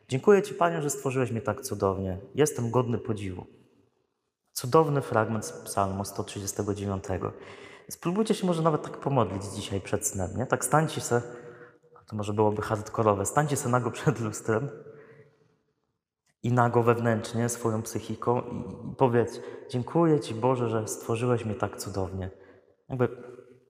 Dziękuję 0.10 0.42
Ci, 0.42 0.54
Panie, 0.54 0.82
że 0.82 0.90
stworzyłeś 0.90 1.32
mnie 1.32 1.42
tak 1.42 1.62
cudownie. 1.62 2.18
Jestem 2.36 2.72
godny 2.72 2.98
podziwu. 2.98 3.46
Cudowny 4.54 5.02
fragment 5.02 5.46
z 5.46 5.52
Psalmu 5.52 6.06
139. 6.06 7.04
Spróbujcie 7.90 8.34
się 8.34 8.48
może 8.48 8.62
nawet 8.62 8.84
tak 8.84 8.98
pomodlić 8.98 9.44
dzisiaj 9.44 9.82
przed 9.82 10.08
snem, 10.08 10.38
nie? 10.38 10.46
Tak 10.46 10.66
stańcie 10.66 11.02
se, 11.02 11.22
to 12.10 12.16
może 12.16 12.34
byłoby 12.34 12.62
hardkorowe, 12.62 13.26
stańcie 13.26 13.56
se 13.56 13.70
nago 13.70 13.92
przed 13.92 14.20
lustrem 14.20 14.70
i 16.44 16.52
nago 16.52 16.84
wewnętrznie 16.84 17.50
swoją 17.50 17.82
psychiką 17.82 18.42
i, 18.42 18.92
i 18.92 18.96
powiedz, 18.96 19.42
dziękuję 19.70 20.20
Ci 20.20 20.34
Boże, 20.34 20.70
że 20.70 20.88
stworzyłeś 20.88 21.46
mnie 21.46 21.56
tak 21.56 21.78
cudownie. 21.78 22.30
Jakby 22.90 23.08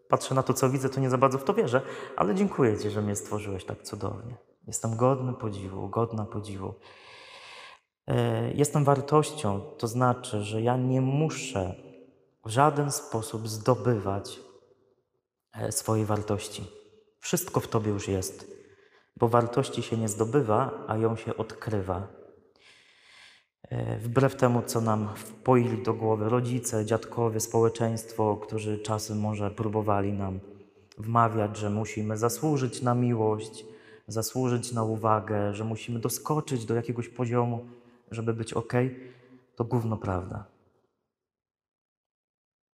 patrzę 0.09 0.35
na 0.35 0.43
to, 0.43 0.53
co 0.53 0.69
widzę, 0.69 0.89
to 0.89 0.99
nie 0.99 1.09
za 1.09 1.17
bardzo 1.17 1.37
w 1.37 1.43
to 1.43 1.53
wierzę, 1.53 1.81
ale 2.15 2.35
dziękuję 2.35 2.77
Ci, 2.77 2.89
że 2.89 3.01
mnie 3.01 3.15
stworzyłeś 3.15 3.65
tak 3.65 3.83
cudownie. 3.83 4.37
Jestem 4.67 4.95
godny 4.95 5.33
podziwu, 5.33 5.89
godna 5.89 6.25
podziwu. 6.25 6.73
E, 8.07 8.51
jestem 8.51 8.83
wartością, 8.83 9.61
to 9.77 9.87
znaczy, 9.87 10.43
że 10.43 10.61
ja 10.61 10.77
nie 10.77 11.01
muszę 11.01 11.88
w 12.45 12.49
żaden 12.49 12.91
sposób 12.91 13.47
zdobywać 13.47 14.39
e, 15.53 15.71
swojej 15.71 16.05
wartości. 16.05 16.67
Wszystko 17.19 17.59
w 17.59 17.67
Tobie 17.67 17.91
już 17.91 18.07
jest, 18.07 18.51
bo 19.17 19.27
wartości 19.27 19.83
się 19.83 19.97
nie 19.97 20.09
zdobywa, 20.09 20.85
a 20.87 20.97
ją 20.97 21.15
się 21.15 21.37
odkrywa. 21.37 22.07
E, 23.69 23.97
wbrew 23.97 24.35
temu, 24.35 24.61
co 24.65 24.81
nam 24.81 25.09
wpoili 25.15 25.83
do 25.83 25.93
głowy 25.93 26.29
rodzice, 26.29 26.85
dziadkowie, 26.85 27.39
społeczeństwo, 27.39 28.37
którzy 28.37 28.79
czasem 28.79 29.19
może 29.19 29.51
próbowali 29.51 30.13
nam 30.13 30.39
wmawiać, 30.97 31.57
że 31.57 31.69
musimy 31.69 32.17
zasłużyć 32.17 32.81
na 32.81 32.95
miłość, 32.95 33.65
zasłużyć 34.07 34.71
na 34.71 34.83
uwagę, 34.83 35.53
że 35.53 35.63
musimy 35.63 35.99
doskoczyć 35.99 36.65
do 36.65 36.75
jakiegoś 36.75 37.09
poziomu, 37.09 37.65
żeby 38.11 38.33
być 38.33 38.53
ok, 38.53 38.73
to 39.55 39.63
gówno 39.63 39.97
prawda. 39.97 40.45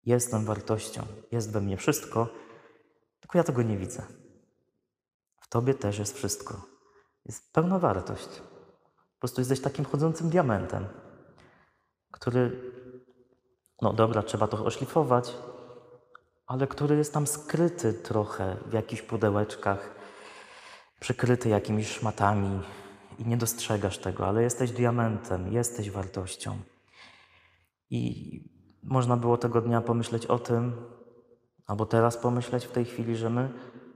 Jestem 0.05 0.45
wartością, 0.45 1.05
jest 1.31 1.51
we 1.51 1.61
mnie 1.61 1.77
wszystko, 1.77 2.27
tylko 3.19 3.37
ja 3.37 3.43
tego 3.43 3.61
nie 3.61 3.77
widzę. 3.77 4.03
W 5.41 5.47
tobie 5.47 5.73
też 5.73 5.99
jest 5.99 6.15
wszystko. 6.15 6.61
Jest 7.25 7.53
pełna 7.53 7.79
wartość. 7.79 8.29
Po 9.13 9.19
prostu 9.19 9.41
jesteś 9.41 9.61
takim 9.61 9.85
chodzącym 9.85 10.29
diamentem, 10.29 10.87
który, 12.11 12.71
no 13.81 13.93
dobra, 13.93 14.23
trzeba 14.23 14.47
to 14.47 14.65
oszlifować, 14.65 15.33
ale 16.47 16.67
który 16.67 16.95
jest 16.95 17.13
tam 17.13 17.27
skryty 17.27 17.93
trochę 17.93 18.57
w 18.65 18.73
jakichś 18.73 19.01
pudełeczkach, 19.01 19.95
przykryty 20.99 21.49
jakimiś 21.49 21.87
szmatami 21.87 22.61
i 23.19 23.25
nie 23.25 23.37
dostrzegasz 23.37 23.97
tego, 23.97 24.27
ale 24.27 24.43
jesteś 24.43 24.71
diamentem, 24.71 25.53
jesteś 25.53 25.91
wartością. 25.91 26.57
I 27.89 28.52
można 28.83 29.17
było 29.17 29.37
tego 29.37 29.61
dnia 29.61 29.81
pomyśleć 29.81 30.25
o 30.25 30.39
tym, 30.39 30.73
albo 31.65 31.85
teraz 31.85 32.17
pomyśleć 32.17 32.65
w 32.65 32.71
tej 32.71 32.85
chwili, 32.85 33.15
że 33.15 33.29
my 33.29 33.49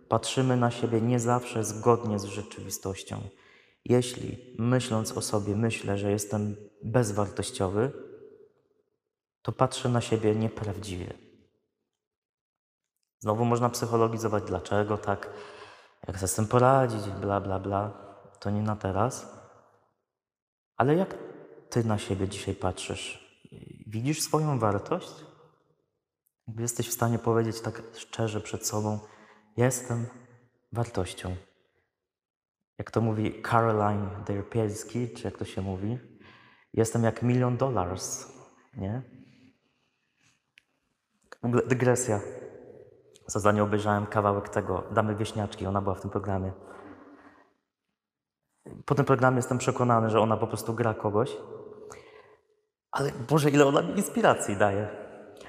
patrzymy 0.10 0.58
na 0.58 0.72
siebie 0.72 1.02
nie 1.02 1.20
zawsze 1.20 1.64
zgodnie 1.64 2.20
z 2.20 2.24
rzeczywistością. 2.24 3.22
Jeśli 3.86 4.56
myśląc 4.60 5.18
o 5.18 5.22
sobie 5.22 5.56
myślę, 5.56 5.98
że 5.98 6.12
jestem 6.12 6.56
bezwartościowy, 6.84 7.92
to 9.42 9.52
patrzę 9.52 9.90
na 9.90 10.02
siebie 10.02 10.36
nieprawdziwie. 10.36 11.14
Znowu 13.20 13.46
można 13.46 13.70
psychologizować, 13.70 14.44
dlaczego 14.44 14.98
tak, 14.98 15.30
jak 16.08 16.18
sobie 16.18 16.28
z 16.28 16.36
tym 16.36 16.48
poradzić, 16.48 17.10
bla, 17.10 17.42
bla, 17.42 17.60
bla. 17.60 17.92
To 18.40 18.50
nie 18.50 18.62
na 18.62 18.76
teraz. 18.76 19.38
Ale 20.78 20.96
jak 20.96 21.16
ty 21.70 21.84
na 21.84 21.98
siebie 21.98 22.28
dzisiaj 22.28 22.56
patrzysz? 22.56 23.27
Widzisz 23.90 24.22
swoją 24.22 24.60
wartość? 24.60 25.26
Jakby 26.48 26.62
jesteś 26.62 26.90
w 26.90 26.94
stanie 26.94 27.20
powiedzieć 27.20 27.62
tak 27.62 27.82
szczerze 27.94 28.42
przed 28.42 28.68
sobą: 28.68 29.00
Jestem 29.58 30.06
wartością. 30.72 31.36
Jak 32.78 32.92
to 32.92 33.02
mówi 33.02 33.42
Caroline 33.42 34.10
Derpielski, 34.26 35.10
czy 35.14 35.24
jak 35.24 35.38
to 35.38 35.46
się 35.46 35.62
mówi, 35.62 36.00
jestem 36.74 37.04
jak 37.04 37.24
milion 37.24 37.58
dolarów, 37.58 38.02
nie? 38.78 39.02
W 41.42 41.46
ogóle 41.46 41.62
dygresja. 41.68 42.20
Co 43.28 43.40
za 43.40 43.52
nie 43.52 43.64
obejrzałem 43.64 44.06
kawałek 44.06 44.50
tego 44.50 44.84
Damy 44.92 45.16
Wieśniaczki, 45.16 45.66
ona 45.66 45.82
była 45.82 45.96
w 45.96 46.02
tym 46.02 46.12
programie. 46.12 46.52
Po 48.86 48.96
tym 48.96 49.06
programie 49.06 49.38
jestem 49.38 49.58
przekonany, 49.58 50.10
że 50.10 50.20
ona 50.20 50.38
po 50.38 50.48
prostu 50.48 50.74
gra 50.74 50.94
kogoś. 50.94 51.38
Ale 52.98 53.12
Boże, 53.30 53.50
ile 53.50 53.66
ona 53.66 53.82
mi 53.82 53.98
inspiracji 53.98 54.58
daje. 54.58 54.88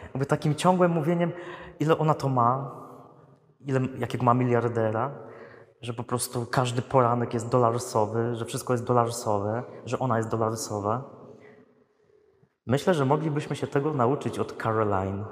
Jakby 0.03 0.27
takim 0.27 0.55
ciągłym 0.55 0.91
mówieniem, 0.91 1.33
ile 1.81 1.99
ona 1.99 2.15
to 2.15 2.29
ma, 2.29 2.71
ile, 3.61 3.81
jakiego 3.99 4.25
ma 4.25 4.35
miliardera, 4.35 5.11
że 5.83 5.95
po 5.95 6.05
prostu 6.05 6.47
każdy 6.47 6.83
poranek 6.83 7.35
jest 7.35 7.49
dolarsowy, 7.49 8.35
że 8.35 8.45
wszystko 8.45 8.73
jest 8.73 8.85
dolarsowe, 8.85 9.63
że 9.87 9.99
ona 9.99 10.17
jest 10.17 10.29
dolarsowa. 10.29 11.05
Myślę, 12.67 12.95
że 12.95 13.05
moglibyśmy 13.05 13.57
się 13.57 13.67
tego 13.67 13.95
nauczyć 13.95 14.39
od 14.39 14.53
Caroline, 14.53 15.25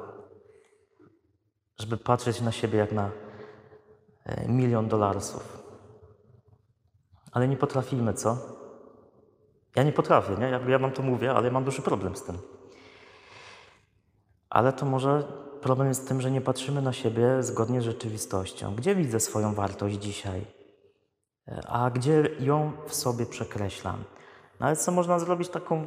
żeby 1.78 1.96
patrzeć 1.96 2.40
na 2.40 2.52
siebie 2.52 2.78
jak 2.78 2.92
na 2.92 3.10
e, 4.24 4.48
milion 4.48 4.88
dolarsów. 4.88 5.62
Ale 7.32 7.48
nie 7.48 7.56
potrafimy, 7.56 8.14
co? 8.14 8.55
Ja 9.76 9.82
nie 9.82 9.92
potrafię, 9.92 10.34
nie? 10.36 10.48
Ja, 10.48 10.60
ja 10.68 10.78
wam 10.78 10.92
to 10.92 11.02
mówię, 11.02 11.34
ale 11.34 11.50
mam 11.50 11.64
duży 11.64 11.82
problem 11.82 12.16
z 12.16 12.22
tym. 12.22 12.38
Ale 14.50 14.72
to 14.72 14.86
może 14.86 15.22
problem 15.60 15.88
jest 15.88 16.04
w 16.04 16.08
tym, 16.08 16.20
że 16.20 16.30
nie 16.30 16.40
patrzymy 16.40 16.82
na 16.82 16.92
siebie 16.92 17.42
zgodnie 17.42 17.80
z 17.80 17.84
rzeczywistością. 17.84 18.74
Gdzie 18.74 18.94
widzę 18.94 19.20
swoją 19.20 19.54
wartość 19.54 19.96
dzisiaj? 19.96 20.46
A 21.66 21.90
gdzie 21.90 22.30
ją 22.40 22.72
w 22.86 22.94
sobie 22.94 23.26
przekreślam? 23.26 24.04
Nawet 24.60 24.78
co 24.78 24.92
można 24.92 25.18
zrobić 25.18 25.48
taką, 25.48 25.86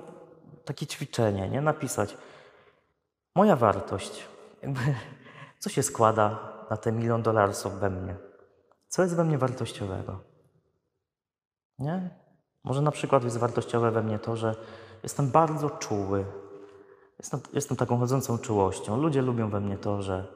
takie 0.66 0.88
ćwiczenie, 0.88 1.50
nie? 1.50 1.62
Napisać 1.62 2.18
moja 3.36 3.56
wartość. 3.56 4.28
Jakby, 4.62 4.82
co 5.60 5.70
się 5.70 5.84
składa 5.84 6.40
na 6.70 6.78
te 6.78 6.92
milion 6.92 7.22
dolarów 7.22 7.80
we 7.80 7.90
mnie? 7.90 8.16
Co 8.88 9.02
jest 9.02 9.16
we 9.16 9.24
mnie 9.24 9.38
wartościowego? 9.38 10.20
Nie? 11.80 12.10
Może 12.64 12.82
na 12.82 12.92
przykład 12.92 13.24
jest 13.24 13.38
wartościowe 13.38 13.92
we 13.92 14.04
mnie 14.04 14.20
to, 14.20 14.36
że 14.36 14.56
jestem 15.04 15.32
bardzo 15.32 15.70
czuły. 15.70 16.26
Jestem, 17.20 17.40
jestem 17.54 17.78
taką 17.78 17.98
chodzącą 17.98 18.38
czułością. 18.38 18.98
Ludzie 18.98 19.22
lubią 19.22 19.50
we 19.50 19.60
mnie 19.60 19.78
to, 19.78 20.02
że 20.02 20.28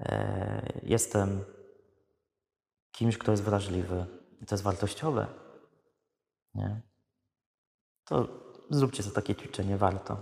e, 0.00 0.80
jestem 0.82 1.44
kimś, 2.92 3.18
kto 3.18 3.30
jest 3.30 3.42
wrażliwy. 3.42 4.06
I 4.42 4.46
to 4.46 4.54
jest 4.54 4.64
wartościowe. 4.64 5.26
Nie? 6.54 6.80
To 8.04 8.28
zróbcie 8.70 9.02
to 9.02 9.10
takie 9.10 9.34
ćwiczenie, 9.34 9.76
warto. 9.76 10.16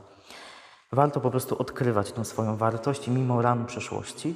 Warto 0.93 1.21
po 1.21 1.31
prostu 1.31 1.59
odkrywać 1.59 2.13
tą 2.13 2.25
swoją 2.25 2.57
wartość 2.57 3.09
mimo 3.09 3.43
ran 3.43 3.67
przeszłości, 3.67 4.35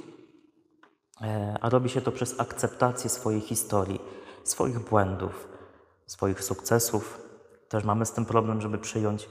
e, 1.20 1.56
a 1.60 1.68
robi 1.68 1.88
się 1.88 2.00
to 2.00 2.12
przez 2.12 2.40
akceptację 2.40 3.10
swojej 3.10 3.40
historii, 3.40 4.00
swoich 4.44 4.78
błędów, 4.78 5.51
swoich 6.12 6.44
sukcesów. 6.44 7.20
Też 7.68 7.85
mamy 7.85 8.07
z 8.07 8.12
tym 8.12 8.25
problem, 8.27 8.61
żeby 8.61 8.79
przyjąć, 8.79 9.29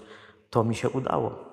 to 0.50 0.64
mi 0.64 0.76
się 0.76 0.90
udało. 0.90 1.52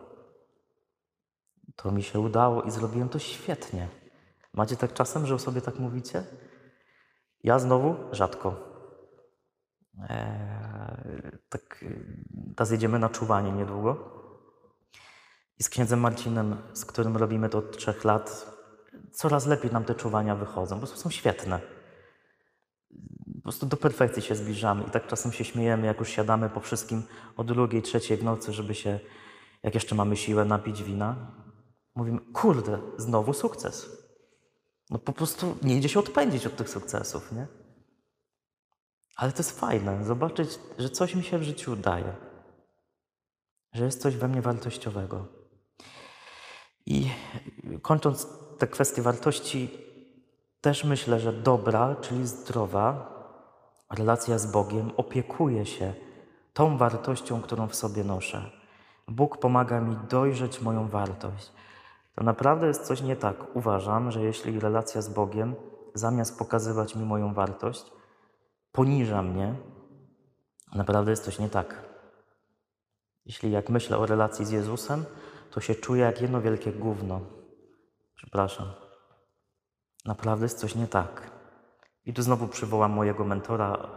To 1.77 1.91
mi 1.91 2.03
się 2.03 2.21
udało 2.21 2.62
i 2.62 2.71
zrobiłem 2.71 3.09
to 3.09 3.19
świetnie. 3.19 3.88
Macie 4.55 4.77
tak 4.77 4.93
czasem, 4.93 5.27
że 5.27 5.35
o 5.35 5.38
sobie 5.38 5.61
tak 5.61 5.79
mówicie? 5.79 6.25
Ja 7.45 7.59
znowu 7.59 7.97
rzadko. 8.12 8.57
E, 10.09 11.41
tak, 11.49 11.85
teraz 12.57 12.71
jedziemy 12.71 12.99
na 12.99 13.09
czuwanie 13.09 13.53
niedługo. 13.53 14.19
I 15.59 15.62
z 15.62 15.69
księdzem 15.69 16.01
Marcinem, 16.01 16.57
z 16.73 16.85
którym 16.85 17.17
robimy 17.17 17.49
to 17.49 17.59
od 17.59 17.77
trzech 17.77 18.05
lat, 18.05 18.59
coraz 19.12 19.47
lepiej 19.47 19.73
nam 19.73 19.85
te 19.85 19.95
czuwania 19.95 20.35
wychodzą. 20.35 20.79
Prostu 20.79 20.97
są 20.97 21.11
świetne. 21.11 21.78
Prostu 23.49 23.67
do 23.67 23.77
perfekcji 23.77 24.23
się 24.23 24.35
zbliżamy. 24.35 24.85
I 24.85 24.91
tak 24.91 25.07
czasem 25.07 25.33
się 25.33 25.45
śmiejemy, 25.45 25.87
jak 25.87 25.99
już 26.01 26.09
siadamy 26.09 26.51
po 26.51 26.61
wszystkim 26.61 27.03
o 27.37 27.45
drugiej, 27.45 27.83
trzeciej 27.83 28.17
w 28.17 28.25
nocy, 28.25 28.53
żeby 28.53 28.75
się, 28.75 29.01
jak 29.63 29.75
jeszcze 29.75 29.95
mamy 29.95 30.17
siłę, 30.17 30.45
napić 30.45 30.83
wina. 30.83 31.17
Mówimy, 31.95 32.21
kurde, 32.33 32.79
znowu 32.97 33.33
sukces. 33.33 34.03
No 34.91 34.99
po 34.99 35.13
prostu 35.13 35.57
nie 35.63 35.77
idzie 35.77 35.89
się 35.89 36.01
odpędzić 36.01 36.47
od 36.47 36.57
tych 36.57 36.69
sukcesów, 36.69 37.33
nie? 37.33 37.47
Ale 39.17 39.33
to 39.33 39.39
jest 39.39 39.61
fajne, 39.61 40.05
zobaczyć, 40.05 40.59
że 40.79 40.91
coś 40.91 41.15
mi 41.15 41.25
się 41.25 41.39
w 41.39 41.43
życiu 41.43 41.73
udaje. 41.73 42.17
Że 43.73 43.85
jest 43.85 44.03
coś 44.03 44.17
we 44.17 44.29
mnie 44.29 44.43
wartościowego. 44.43 45.27
I 46.87 47.11
kończąc 47.83 48.27
te 48.59 48.67
kwestie 48.67 49.03
wartości, 49.03 49.71
też 50.61 50.85
myślę, 50.85 51.21
że 51.21 51.33
dobra, 51.33 51.97
czyli 52.01 52.27
zdrowa 52.27 53.17
relacja 53.90 54.38
z 54.38 54.46
Bogiem 54.46 54.90
opiekuje 54.96 55.66
się 55.66 55.94
tą 56.53 56.79
wartością, 56.79 57.42
którą 57.42 57.68
w 57.68 57.74
sobie 57.74 58.05
noszę. 58.05 58.51
Bóg 59.09 59.38
pomaga 59.38 59.81
mi 59.81 59.96
dojrzeć 60.09 60.61
moją 60.61 60.88
wartość. 60.88 61.53
To 62.14 62.24
naprawdę 62.24 62.66
jest 62.66 62.87
coś 62.87 63.03
nie 63.03 63.16
tak. 63.16 63.57
Uważam, 63.57 64.11
że 64.11 64.22
jeśli 64.22 64.61
relacja 64.61 65.03
z 65.03 65.09
Bogiem, 65.09 65.55
zamiast 65.94 66.38
pokazywać 66.38 66.96
mi 66.96 67.05
moją 67.05 67.35
wartość, 67.35 67.92
poniża 68.72 69.22
mnie, 69.22 69.55
naprawdę 70.74 71.11
jest 71.11 71.24
coś 71.24 71.38
nie 71.38 71.48
tak. 71.48 71.88
Jeśli 73.27 73.51
jak 73.51 73.70
myślę 73.70 73.98
o 73.98 74.07
relacji 74.07 74.44
z 74.44 74.51
Jezusem, 74.51 75.05
to 75.51 75.61
się 75.61 75.74
czuję 75.74 76.03
jak 76.03 76.22
jedno 76.22 76.40
wielkie 76.40 76.72
gówno. 76.72 77.20
Przepraszam. 78.14 78.66
Naprawdę 80.05 80.44
jest 80.44 80.59
coś 80.59 80.74
nie 80.74 80.87
tak. 80.87 81.38
I 82.09 82.12
tu 82.12 82.23
znowu 82.23 82.49
przywołam 82.49 82.92
mojego 82.92 83.25
mentora, 83.25 83.88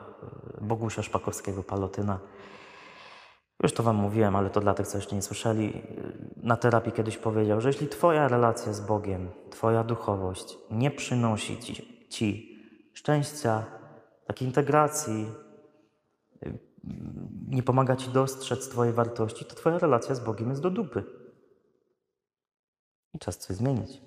e, 0.58 0.65
Bogusia 0.65 1.04
Szpakowskiego, 1.04 1.63
Palotyna. 1.63 2.19
Już 3.63 3.74
to 3.74 3.84
Wam 3.84 3.95
mówiłem, 3.95 4.36
ale 4.36 4.50
to 4.50 4.62
dla 4.62 4.74
tych, 4.74 4.88
co 4.88 4.97
jeszcze 4.97 5.15
nie 5.15 5.21
słyszeli. 5.21 5.82
Na 6.36 6.58
terapii 6.58 6.91
kiedyś 6.91 7.17
powiedział, 7.17 7.62
że 7.62 7.69
jeśli 7.69 7.88
Twoja 7.88 8.28
relacja 8.28 8.74
z 8.74 8.82
Bogiem, 8.82 9.30
Twoja 9.50 9.84
duchowość 9.84 10.58
nie 10.71 10.91
przynosi 10.91 11.60
Ci, 11.60 12.08
ci 12.10 12.58
szczęścia, 12.93 13.65
takiej 14.26 14.47
integracji, 14.47 15.28
y, 16.45 16.60
nie 17.47 17.63
pomaga 17.63 17.95
Ci 17.95 18.10
dostrzec 18.10 18.69
Twojej 18.69 18.93
wartości, 18.93 19.45
to 19.45 19.56
Twoja 19.56 19.78
relacja 19.80 20.15
z 20.15 20.19
Bogiem 20.19 20.50
jest 20.50 20.62
do 20.62 20.69
dupy. 20.69 21.04
I 23.13 23.19
czas 23.19 23.38
coś 23.38 23.56
zmienić. 23.56 24.02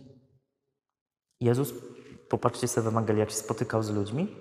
Jezus, 1.40 1.74
popatrzcie 2.28 2.68
sobie 2.68 2.84
w 2.84 2.88
Ewangelii, 2.88 3.20
jak 3.20 3.30
się 3.30 3.36
spotykał 3.36 3.82
z 3.82 3.90
ludźmi, 3.90 4.36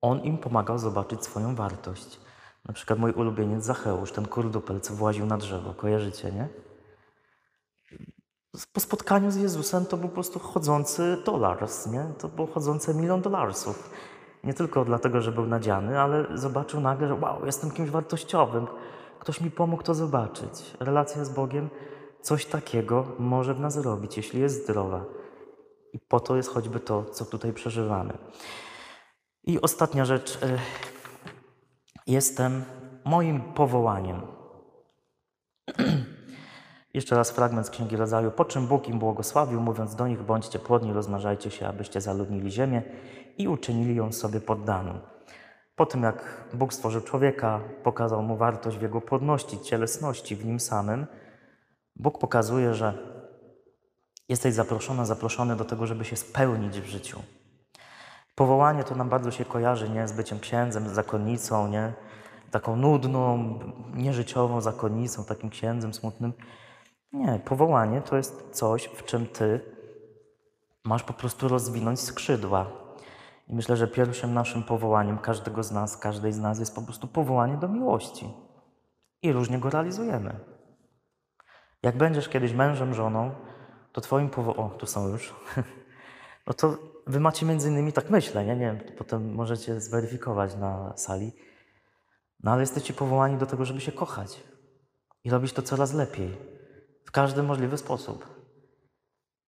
On 0.00 0.20
im 0.20 0.38
pomagał 0.38 0.78
zobaczyć 0.78 1.24
swoją 1.24 1.54
wartość. 1.54 2.20
Na 2.64 2.74
przykład 2.74 2.98
mój 2.98 3.12
ulubieniec 3.12 3.64
Zacheusz, 3.64 4.12
ten 4.12 4.26
kurdupel, 4.26 4.80
co 4.80 4.94
właził 4.94 5.26
na 5.26 5.38
drzewo, 5.38 5.74
kojarzycie, 5.74 6.32
nie? 6.32 6.48
Po 8.72 8.80
spotkaniu 8.80 9.30
z 9.30 9.36
Jezusem 9.36 9.86
to 9.86 9.96
był 9.96 10.08
po 10.08 10.14
prostu 10.14 10.38
chodzący 10.38 11.22
dolars, 11.24 11.86
nie? 11.86 12.04
To 12.18 12.28
było 12.28 12.46
chodzące 12.46 12.94
milion 12.94 13.22
dolarsów. 13.22 13.90
Nie 14.44 14.54
tylko 14.54 14.84
dlatego, 14.84 15.20
że 15.20 15.32
był 15.32 15.46
nadziany, 15.46 16.00
ale 16.00 16.38
zobaczył 16.38 16.80
nagle, 16.80 17.08
że 17.08 17.14
wow, 17.14 17.46
jestem 17.46 17.70
kimś 17.70 17.90
wartościowym. 17.90 18.66
Ktoś 19.18 19.40
mi 19.40 19.50
pomógł 19.50 19.82
to 19.82 19.94
zobaczyć. 19.94 20.76
Relacja 20.80 21.24
z 21.24 21.30
Bogiem 21.30 21.70
coś 22.20 22.46
takiego 22.46 23.06
może 23.18 23.54
w 23.54 23.60
nas 23.60 23.76
robić, 23.76 24.16
jeśli 24.16 24.40
jest 24.40 24.62
zdrowa. 24.62 25.04
I 25.96 25.98
po 25.98 26.20
to 26.20 26.36
jest 26.36 26.48
choćby 26.48 26.80
to, 26.80 27.04
co 27.04 27.24
tutaj 27.24 27.52
przeżywamy. 27.52 28.18
I 29.44 29.60
ostatnia 29.60 30.04
rzecz. 30.04 30.36
y, 30.42 30.58
Jestem 32.06 32.64
moim 33.04 33.40
powołaniem. 33.40 34.20
Jeszcze 36.94 37.16
raz 37.16 37.30
fragment 37.30 37.66
z 37.66 37.70
Księgi 37.70 37.96
Rodzaju. 37.96 38.30
Po 38.30 38.44
czym 38.44 38.66
Bóg 38.66 38.88
im 38.88 38.98
błogosławił, 38.98 39.60
mówiąc 39.60 39.94
do 39.94 40.08
nich, 40.08 40.22
bądźcie 40.22 40.58
płodni, 40.58 40.92
rozmnażajcie 40.92 41.50
się, 41.50 41.68
abyście 41.68 42.00
zaludnili 42.00 42.50
ziemię 42.50 42.82
i 43.38 43.48
uczynili 43.48 43.96
ją 43.96 44.12
sobie 44.12 44.40
poddaną. 44.40 45.00
Po 45.76 45.86
tym, 45.86 46.02
jak 46.02 46.48
Bóg 46.54 46.74
stworzył 46.74 47.00
człowieka, 47.00 47.60
pokazał 47.82 48.22
mu 48.22 48.36
wartość 48.36 48.78
w 48.78 48.82
jego 48.82 49.00
płodności, 49.00 49.60
cielesności, 49.60 50.36
w 50.36 50.44
nim 50.46 50.60
samym, 50.60 51.06
Bóg 51.96 52.18
pokazuje, 52.18 52.74
że 52.74 53.15
jesteś 54.28 54.54
zaproszona, 54.54 55.04
zaproszony 55.04 55.56
do 55.56 55.64
tego, 55.64 55.86
żeby 55.86 56.04
się 56.04 56.16
spełnić 56.16 56.80
w 56.80 56.86
życiu. 56.86 57.22
Powołanie 58.34 58.84
to 58.84 58.94
nam 58.94 59.08
bardzo 59.08 59.30
się 59.30 59.44
kojarzy, 59.44 59.90
nie? 59.90 60.08
Z 60.08 60.12
byciem 60.12 60.40
księdzem, 60.40 60.88
z 60.88 60.92
zakonnicą, 60.92 61.68
nie? 61.68 61.92
Taką 62.50 62.76
nudną, 62.76 63.58
nieżyciową 63.94 64.60
zakonnicą, 64.60 65.24
takim 65.24 65.50
księdzem 65.50 65.94
smutnym. 65.94 66.32
Nie, 67.12 67.40
powołanie 67.44 68.02
to 68.02 68.16
jest 68.16 68.50
coś, 68.52 68.84
w 68.84 69.04
czym 69.04 69.26
ty 69.26 69.60
masz 70.84 71.02
po 71.02 71.12
prostu 71.12 71.48
rozwinąć 71.48 72.00
skrzydła. 72.00 72.66
I 73.48 73.54
myślę, 73.54 73.76
że 73.76 73.88
pierwszym 73.88 74.34
naszym 74.34 74.62
powołaniem 74.62 75.18
każdego 75.18 75.62
z 75.62 75.70
nas, 75.72 75.96
każdej 75.96 76.32
z 76.32 76.38
nas 76.38 76.58
jest 76.58 76.74
po 76.74 76.82
prostu 76.82 77.06
powołanie 77.06 77.56
do 77.56 77.68
miłości. 77.68 78.34
I 79.22 79.32
różnie 79.32 79.58
go 79.58 79.70
realizujemy. 79.70 80.40
Jak 81.82 81.96
będziesz 81.96 82.28
kiedyś 82.28 82.52
mężem, 82.52 82.94
żoną, 82.94 83.30
to 83.96 84.00
twoim 84.00 84.30
powołaniem... 84.30 84.66
O, 84.66 84.78
tu 84.78 84.86
są 84.86 85.08
już. 85.08 85.34
No 86.46 86.54
to 86.54 86.78
wy 87.06 87.20
macie 87.20 87.46
między 87.46 87.68
innymi, 87.68 87.92
tak 87.92 88.10
myślę, 88.10 88.44
nie? 88.44 88.56
nie 88.56 88.66
wiem, 88.66 88.80
potem 88.98 89.34
możecie 89.34 89.80
zweryfikować 89.80 90.56
na 90.56 90.96
sali, 90.96 91.32
no 92.42 92.50
ale 92.50 92.60
jesteście 92.60 92.94
powołani 92.94 93.36
do 93.36 93.46
tego, 93.46 93.64
żeby 93.64 93.80
się 93.80 93.92
kochać 93.92 94.42
i 95.24 95.30
robić 95.30 95.52
to 95.52 95.62
coraz 95.62 95.92
lepiej, 95.92 96.36
w 97.04 97.10
każdy 97.10 97.42
możliwy 97.42 97.78
sposób. 97.78 98.26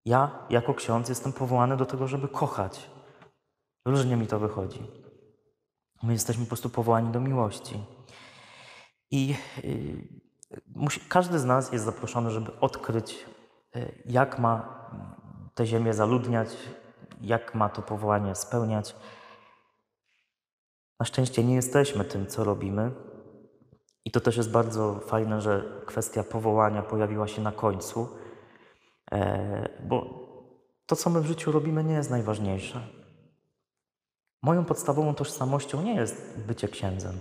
Ja, 0.05 0.47
jako 0.51 0.75
ksiądz, 0.75 1.09
jestem 1.09 1.33
powołany 1.33 1.77
do 1.77 1.87
tego, 1.87 2.09
żeby 2.09 2.29
kochać. 2.29 2.91
Różnie 3.85 4.17
mi 4.17 4.27
to 4.27 4.39
wychodzi. 4.39 4.87
My 6.03 6.13
jesteśmy 6.13 6.45
po 6.45 6.49
prostu 6.49 6.71
powołani 6.71 7.13
do 7.13 7.21
miłości. 7.21 7.85
I 9.11 9.29
yy, 9.29 10.09
musi, 10.75 11.01
każdy 11.01 11.39
z 11.39 11.45
nas 11.45 11.73
jest 11.73 11.85
zaproszony, 11.85 12.31
żeby 12.31 12.61
odkryć, 12.61 13.25
jak 14.05 14.39
ma 14.39 14.79
tę 15.55 15.67
ziemię 15.67 15.95
zaludniać, 15.95 16.57
jak 17.21 17.55
ma 17.55 17.69
to 17.69 17.83
powołanie 17.83 18.35
spełniać. 18.35 18.97
Na 21.01 21.07
szczęście 21.07 21.45
nie 21.45 21.55
jesteśmy 21.55 22.05
tym, 22.05 22.27
co 22.27 22.45
robimy. 22.45 22.91
I 24.05 24.11
to 24.11 24.21
też 24.21 24.37
jest 24.37 24.51
bardzo 24.51 25.01
fajne, 25.01 25.41
że 25.41 25.83
kwestia 25.87 26.25
powołania 26.25 26.83
pojawiła 26.83 27.29
się 27.29 27.43
na 27.43 27.53
końcu, 27.53 28.09
e, 29.13 29.69
bo 29.89 30.29
to, 30.87 30.97
co 30.97 31.11
my 31.11 31.21
w 31.21 31.27
życiu 31.27 31.53
robimy, 31.53 31.85
nie 31.85 31.95
jest 31.95 32.11
najważniejsze. 32.11 32.81
Moją 34.43 34.65
podstawową 34.65 35.15
tożsamością 35.15 35.83
nie 35.83 35.95
jest 35.95 36.39
bycie 36.47 36.69
księdzem. 36.69 37.21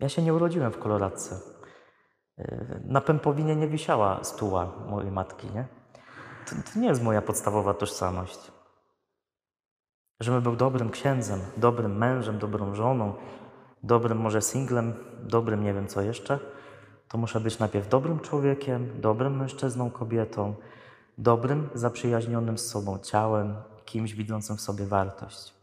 Ja 0.00 0.08
się 0.08 0.22
nie 0.22 0.34
urodziłem 0.34 0.72
w 0.72 0.78
koloradce. 0.78 1.59
Na 2.84 3.00
pępowinie 3.00 3.56
nie 3.56 3.68
wisiała 3.68 4.24
stuła 4.24 4.72
mojej 4.88 5.10
matki, 5.10 5.46
nie? 5.54 5.64
To, 6.46 6.56
to 6.72 6.80
nie 6.80 6.88
jest 6.88 7.02
moja 7.02 7.22
podstawowa 7.22 7.74
tożsamość. 7.74 8.52
Żebym 10.20 10.42
był 10.42 10.56
dobrym 10.56 10.90
księdzem, 10.90 11.40
dobrym 11.56 11.96
mężem, 11.96 12.38
dobrą 12.38 12.74
żoną, 12.74 13.14
dobrym 13.82 14.18
może 14.18 14.42
singlem, 14.42 14.94
dobrym 15.22 15.64
nie 15.64 15.74
wiem 15.74 15.86
co 15.86 16.02
jeszcze, 16.02 16.38
to 17.08 17.18
muszę 17.18 17.40
być 17.40 17.58
najpierw 17.58 17.88
dobrym 17.88 18.20
człowiekiem, 18.20 19.00
dobrym 19.00 19.36
mężczyzną, 19.36 19.90
kobietą, 19.90 20.54
dobrym, 21.18 21.68
zaprzyjaźnionym 21.74 22.58
z 22.58 22.66
sobą 22.66 22.98
ciałem, 22.98 23.56
kimś 23.84 24.14
widzącym 24.14 24.56
w 24.56 24.60
sobie 24.60 24.86
wartość. 24.86 25.54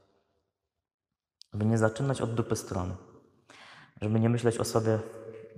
Żeby 1.54 1.66
nie 1.66 1.78
zaczynać 1.78 2.22
od 2.22 2.34
dupy 2.34 2.56
strony. 2.56 2.96
Żeby 4.02 4.20
nie 4.20 4.30
myśleć 4.30 4.58
o 4.58 4.64
sobie 4.64 5.00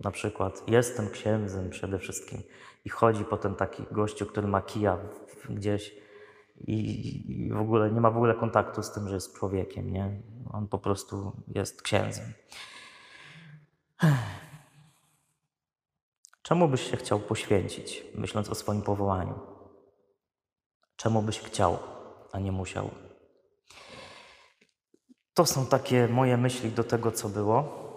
na 0.04 0.12
przykład, 0.12 0.64
jestem 0.68 1.10
księdzem 1.10 1.70
przede 1.70 2.00
wszystkim 2.00 2.42
i 2.86 2.90
chodzi 2.90 3.26
potem 3.26 3.56
taki 3.56 3.84
gościu, 3.92 4.26
który 4.26 4.48
ma 4.48 4.62
kija 4.62 4.98
gdzieś 5.50 5.96
i, 6.68 7.46
i 7.46 7.54
w 7.54 7.58
ogóle 7.58 7.92
nie 7.92 8.02
ma 8.02 8.12
w 8.12 8.18
ogóle 8.18 8.36
kontaktu 8.36 8.84
z 8.84 8.92
tym, 8.92 9.08
że 9.08 9.16
jest 9.16 9.38
człowiekiem, 9.38 9.94
nie? 9.94 10.22
On 10.52 10.68
po 10.68 10.78
prostu 10.78 11.32
jest 11.48 11.82
księdzem. 11.82 12.34
Czemu 16.42 16.68
byś 16.68 16.92
się 16.92 16.98
chciał 16.98 17.20
poświęcić, 17.20 18.06
myśląc 18.16 18.50
o 18.50 18.56
swoim 18.56 18.82
powołaniu? 18.82 19.40
Czemu 20.96 21.22
byś 21.22 21.40
chciał, 21.40 21.78
a 22.32 22.40
nie 22.40 22.52
musiał? 22.52 22.90
To 25.34 25.46
są 25.46 25.66
takie 25.66 26.08
moje 26.08 26.38
myśli 26.38 26.72
do 26.72 26.84
tego, 26.84 27.12
co 27.12 27.30
było. 27.30 27.89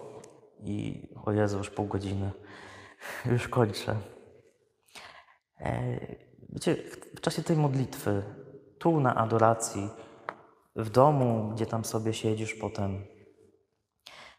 I 0.63 1.09
o 1.25 1.31
Jezu, 1.31 1.57
już 1.57 1.69
pół 1.69 1.87
godziny. 1.87 2.31
Już 3.25 3.47
kończę. 3.47 3.95
E, 5.59 5.97
Wiecie, 6.49 6.75
w 7.15 7.21
czasie 7.21 7.43
tej 7.43 7.57
modlitwy, 7.57 8.23
tu 8.79 8.99
na 8.99 9.15
adoracji, 9.15 9.89
w 10.75 10.89
domu, 10.89 11.51
gdzie 11.55 11.65
tam 11.65 11.85
sobie 11.85 12.13
siedzisz 12.13 12.53
potem, 12.53 13.05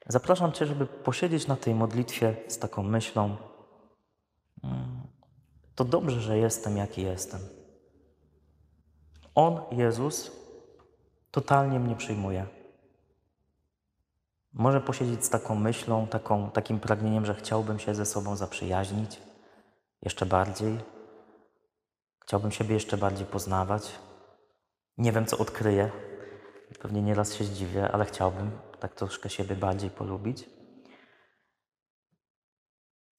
zapraszam 0.06 0.52
Cię, 0.52 0.66
żeby 0.66 0.86
posiedzieć 0.86 1.46
na 1.46 1.56
tej 1.56 1.74
modlitwie 1.74 2.36
z 2.48 2.58
taką 2.58 2.82
myślą. 2.82 3.36
mm, 4.64 5.02
To 5.74 5.84
dobrze, 5.84 6.20
że 6.20 6.38
jestem, 6.38 6.76
jaki 6.76 7.02
jestem. 7.02 7.40
On, 9.34 9.60
Jezus, 9.72 10.32
totalnie 11.30 11.80
mnie 11.80 11.96
przyjmuje. 11.96 12.46
Może 14.54 14.80
posiedzieć 14.80 15.24
z 15.24 15.30
taką 15.30 15.54
myślą, 15.54 16.06
taką, 16.06 16.50
takim 16.50 16.80
pragnieniem, 16.80 17.26
że 17.26 17.34
chciałbym 17.34 17.78
się 17.78 17.94
ze 17.94 18.06
sobą 18.06 18.36
zaprzyjaźnić 18.36 19.20
jeszcze 20.02 20.26
bardziej. 20.26 20.78
Chciałbym 22.22 22.50
siebie 22.50 22.74
jeszcze 22.74 22.96
bardziej 22.96 23.26
poznawać. 23.26 23.92
Nie 24.98 25.12
wiem, 25.12 25.26
co 25.26 25.38
odkryję. 25.38 25.90
Pewnie 26.80 27.02
nieraz 27.02 27.34
się 27.34 27.44
zdziwię, 27.44 27.92
ale 27.92 28.04
chciałbym 28.04 28.50
tak 28.80 28.94
troszkę 28.94 29.30
siebie 29.30 29.56
bardziej 29.56 29.90
polubić. 29.90 30.50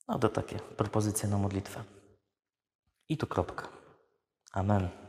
No 0.08 0.19
to 0.19 0.30
takie 0.30 0.60
propozycje 0.60 1.30
na 1.30 1.38
modlitwę. 1.38 1.84
I 3.10 3.17
tu 3.17 3.28
kropka. 3.28 3.67
Amen. 4.54 5.04